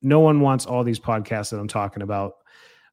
No 0.00 0.18
one 0.18 0.40
wants 0.40 0.64
all 0.64 0.82
these 0.82 0.98
podcasts 0.98 1.50
that 1.50 1.58
I'm 1.58 1.68
talking 1.68 2.02
about. 2.02 2.32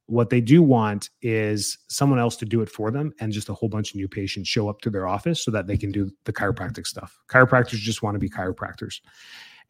What 0.08 0.28
they 0.28 0.42
do 0.42 0.62
want 0.62 1.08
is 1.22 1.78
someone 1.88 2.18
else 2.18 2.36
to 2.36 2.44
do 2.44 2.60
it 2.60 2.68
for 2.68 2.90
them 2.90 3.14
and 3.18 3.32
just 3.32 3.48
a 3.48 3.54
whole 3.54 3.70
bunch 3.70 3.92
of 3.92 3.96
new 3.96 4.08
patients 4.08 4.50
show 4.50 4.68
up 4.68 4.82
to 4.82 4.90
their 4.90 5.08
office 5.08 5.42
so 5.42 5.50
that 5.52 5.66
they 5.66 5.78
can 5.78 5.90
do 5.90 6.10
the 6.26 6.32
chiropractic 6.34 6.86
stuff. 6.86 7.18
Chiropractors 7.30 7.78
just 7.78 8.02
want 8.02 8.14
to 8.14 8.18
be 8.18 8.28
chiropractors. 8.28 9.00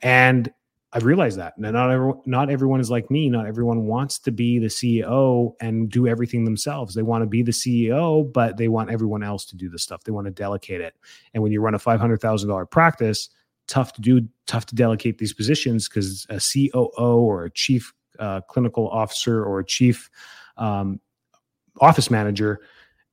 And 0.03 0.53
I've 0.93 1.05
realized 1.05 1.39
that. 1.39 1.59
Not 1.59 1.91
everyone, 1.91 2.21
not 2.25 2.51
everyone 2.51 2.81
is 2.81 2.91
like 2.91 3.11
me. 3.11 3.29
Not 3.29 3.47
everyone 3.47 3.85
wants 3.85 4.19
to 4.21 4.31
be 4.31 4.59
the 4.59 4.69
CEO 4.69 5.53
and 5.61 5.91
do 5.91 6.07
everything 6.07 6.45
themselves. 6.45 6.95
They 6.95 7.03
want 7.03 7.23
to 7.23 7.27
be 7.27 7.43
the 7.43 7.53
CEO, 7.53 8.33
but 8.33 8.57
they 8.57 8.69
want 8.69 8.91
everyone 8.91 9.23
else 9.23 9.45
to 9.47 9.57
do 9.57 9.69
the 9.69 9.79
stuff. 9.79 10.05
They 10.05 10.13
want 10.13 10.27
to 10.27 10.31
delegate 10.31 10.81
it. 10.81 10.95
And 11.35 11.43
when 11.43 11.53
you 11.53 11.61
run 11.61 11.75
a 11.75 11.79
five 11.79 12.01
hundred 12.01 12.23
thousand 12.23 12.49
dollar 12.49 12.65
practice, 12.65 13.29
tough 13.67 13.93
to 13.95 14.01
do, 14.01 14.27
tough 14.47 14.65
to 14.67 14.75
delegate 14.75 15.19
these 15.19 15.35
positions 15.35 15.89
because 15.89 16.27
a 16.31 16.41
COO 16.41 16.91
or 16.97 17.45
a 17.45 17.51
chief 17.51 17.93
uh, 18.19 18.41
clinical 18.49 18.89
officer 18.89 19.45
or 19.45 19.61
a 19.61 19.67
chief 19.67 20.09
um, 20.57 21.01
office 21.81 22.11
manager 22.11 22.61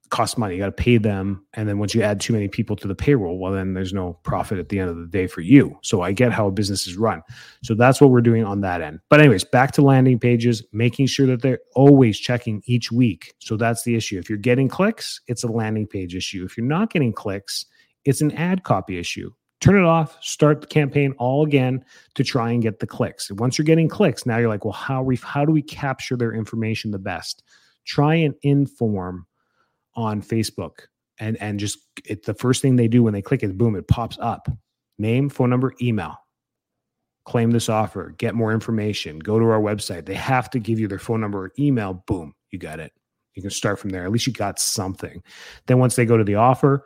costs 0.09 0.37
money. 0.37 0.55
You 0.55 0.61
got 0.61 0.65
to 0.67 0.71
pay 0.83 0.97
them. 0.97 1.45
And 1.53 1.67
then 1.67 1.79
once 1.79 1.93
you 1.93 2.01
add 2.01 2.19
too 2.19 2.33
many 2.33 2.47
people 2.47 2.75
to 2.77 2.87
the 2.87 2.95
payroll, 2.95 3.39
well, 3.39 3.51
then 3.51 3.73
there's 3.73 3.93
no 3.93 4.13
profit 4.23 4.59
at 4.59 4.69
the 4.69 4.79
end 4.79 4.89
of 4.89 4.97
the 4.97 5.07
day 5.07 5.27
for 5.27 5.41
you. 5.41 5.77
So 5.81 6.01
I 6.01 6.11
get 6.11 6.31
how 6.31 6.47
a 6.47 6.51
business 6.51 6.87
is 6.87 6.95
run. 6.95 7.21
So 7.63 7.75
that's 7.75 7.99
what 7.99 8.09
we're 8.09 8.21
doing 8.21 8.43
on 8.43 8.61
that 8.61 8.81
end. 8.81 8.99
But, 9.09 9.19
anyways, 9.19 9.43
back 9.43 9.71
to 9.73 9.81
landing 9.81 10.19
pages, 10.19 10.63
making 10.71 11.07
sure 11.07 11.27
that 11.27 11.41
they're 11.41 11.59
always 11.75 12.19
checking 12.19 12.61
each 12.65 12.91
week. 12.91 13.33
So 13.39 13.57
that's 13.57 13.83
the 13.83 13.95
issue. 13.95 14.17
If 14.19 14.29
you're 14.29 14.37
getting 14.37 14.67
clicks, 14.67 15.21
it's 15.27 15.43
a 15.43 15.47
landing 15.47 15.87
page 15.87 16.15
issue. 16.15 16.45
If 16.45 16.57
you're 16.57 16.65
not 16.65 16.91
getting 16.91 17.13
clicks, 17.13 17.65
it's 18.05 18.21
an 18.21 18.31
ad 18.33 18.63
copy 18.63 18.97
issue. 18.97 19.31
Turn 19.61 19.77
it 19.77 19.85
off, 19.85 20.21
start 20.21 20.61
the 20.61 20.67
campaign 20.67 21.13
all 21.17 21.43
again 21.43 21.83
to 22.13 22.23
try 22.23 22.51
and 22.51 22.61
get 22.61 22.79
the 22.79 22.85
clicks. 22.85 23.31
Once 23.31 23.57
you're 23.57 23.65
getting 23.65 23.89
clicks, 23.89 24.25
now 24.25 24.37
you're 24.37 24.49
like, 24.49 24.65
well, 24.65 24.73
how, 24.73 25.01
we, 25.01 25.15
how 25.15 25.43
do 25.45 25.51
we 25.51 25.61
capture 25.61 26.15
their 26.15 26.33
information 26.33 26.91
the 26.91 26.99
best? 26.99 27.41
Try 27.85 28.15
and 28.15 28.35
inform 28.43 29.25
on 29.95 30.21
Facebook 30.21 30.87
and 31.19 31.37
and 31.41 31.59
just 31.59 31.79
it, 32.05 32.25
the 32.25 32.33
first 32.33 32.61
thing 32.61 32.75
they 32.75 32.87
do 32.87 33.03
when 33.03 33.13
they 33.13 33.21
click 33.21 33.43
it, 33.43 33.57
boom, 33.57 33.75
it 33.75 33.87
pops 33.87 34.17
up. 34.19 34.47
Name, 34.97 35.29
phone 35.29 35.49
number, 35.49 35.73
email. 35.81 36.15
Claim 37.25 37.51
this 37.51 37.69
offer, 37.69 38.13
get 38.17 38.35
more 38.35 38.53
information, 38.53 39.17
go 39.17 39.39
to 39.39 39.45
our 39.45 39.59
website. 39.59 40.05
They 40.05 40.13
have 40.13 40.49
to 40.51 40.59
give 40.59 40.79
you 40.79 40.87
their 40.87 40.99
phone 40.99 41.21
number 41.21 41.45
or 41.45 41.51
email. 41.57 42.03
Boom, 42.05 42.35
you 42.51 42.59
got 42.59 42.79
it. 42.79 42.93
You 43.33 43.41
can 43.41 43.51
start 43.51 43.79
from 43.79 43.89
there. 43.89 44.05
At 44.05 44.11
least 44.11 44.27
you 44.27 44.33
got 44.33 44.59
something. 44.59 45.23
Then 45.65 45.79
once 45.79 45.95
they 45.95 46.05
go 46.05 46.17
to 46.17 46.23
the 46.23 46.35
offer, 46.35 46.85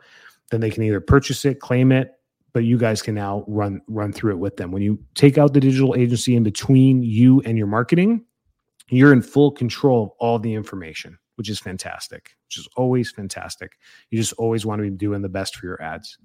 then 0.50 0.60
they 0.60 0.70
can 0.70 0.82
either 0.82 1.00
purchase 1.00 1.44
it, 1.44 1.60
claim 1.60 1.92
it, 1.92 2.12
but 2.52 2.64
you 2.64 2.78
guys 2.78 3.02
can 3.02 3.14
now 3.14 3.44
run 3.46 3.82
run 3.86 4.12
through 4.12 4.32
it 4.32 4.38
with 4.38 4.56
them. 4.56 4.72
When 4.72 4.82
you 4.82 4.98
take 5.14 5.36
out 5.36 5.52
the 5.52 5.60
digital 5.60 5.94
agency 5.94 6.34
in 6.34 6.42
between 6.42 7.02
you 7.02 7.42
and 7.42 7.58
your 7.58 7.66
marketing, 7.66 8.24
you're 8.88 9.12
in 9.12 9.22
full 9.22 9.52
control 9.52 10.04
of 10.04 10.10
all 10.18 10.38
the 10.38 10.54
information 10.54 11.18
which 11.40 11.48
is 11.48 11.58
fantastic, 11.58 12.36
which 12.48 12.58
is 12.58 12.68
always 12.76 13.10
fantastic. 13.10 13.78
You 14.10 14.18
just 14.18 14.34
always 14.34 14.66
want 14.66 14.80
to 14.80 14.90
be 14.90 14.94
doing 14.94 15.22
the 15.22 15.28
best 15.30 15.56
for 15.56 15.64
your 15.64 15.80
ads. 15.82 16.18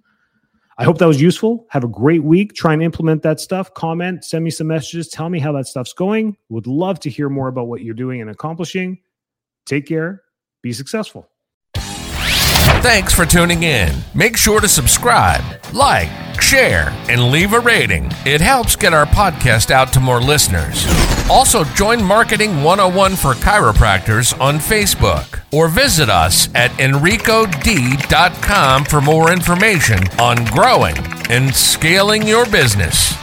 I 0.77 0.83
hope 0.83 0.97
that 0.97 1.07
was 1.07 1.21
useful. 1.21 1.67
Have 1.69 1.85
a 1.85 1.87
great 1.87 2.21
week. 2.21 2.53
Try 2.53 2.73
and 2.73 2.83
implement 2.83 3.23
that 3.23 3.39
stuff. 3.39 3.73
Comment, 3.75 4.25
send 4.25 4.43
me 4.43 4.49
some 4.49 4.67
messages. 4.67 5.07
Tell 5.07 5.29
me 5.29 5.39
how 5.39 5.53
that 5.53 5.67
stuff's 5.67 5.93
going. 5.93 6.35
Would 6.49 6.67
love 6.67 6.99
to 6.99 7.09
hear 7.09 7.29
more 7.29 7.47
about 7.47 7.69
what 7.69 7.79
you're 7.81 7.93
doing 7.93 8.19
and 8.19 8.29
accomplishing. 8.29 8.97
Take 9.65 9.85
care. 9.85 10.21
Be 10.61 10.73
successful. 10.73 11.29
Thanks 11.77 13.13
for 13.13 13.25
tuning 13.25 13.63
in. 13.63 13.95
Make 14.13 14.35
sure 14.35 14.59
to 14.59 14.67
subscribe, 14.67 15.45
like, 15.73 16.09
share, 16.41 16.89
and 17.07 17.31
leave 17.31 17.53
a 17.53 17.61
rating. 17.61 18.11
It 18.25 18.41
helps 18.41 18.75
get 18.75 18.93
our 18.93 19.05
podcast 19.05 19.71
out 19.71 19.93
to 19.93 20.01
more 20.01 20.19
listeners. 20.19 20.85
Also, 21.29 21.63
join 21.63 22.03
Marketing 22.03 22.61
101 22.61 23.15
for 23.15 23.33
Chiropractors 23.33 24.39
on 24.39 24.59
Facebook 24.59 25.41
or 25.51 25.67
visit 25.67 26.07
us 26.07 26.53
at 26.53 26.69
enricod.com 26.71 28.85
for 28.85 29.01
more 29.01 29.31
information 29.31 29.99
on 30.19 30.45
growing 30.45 30.95
and 31.31 31.53
scaling 31.53 32.27
your 32.27 32.45
business. 32.45 33.15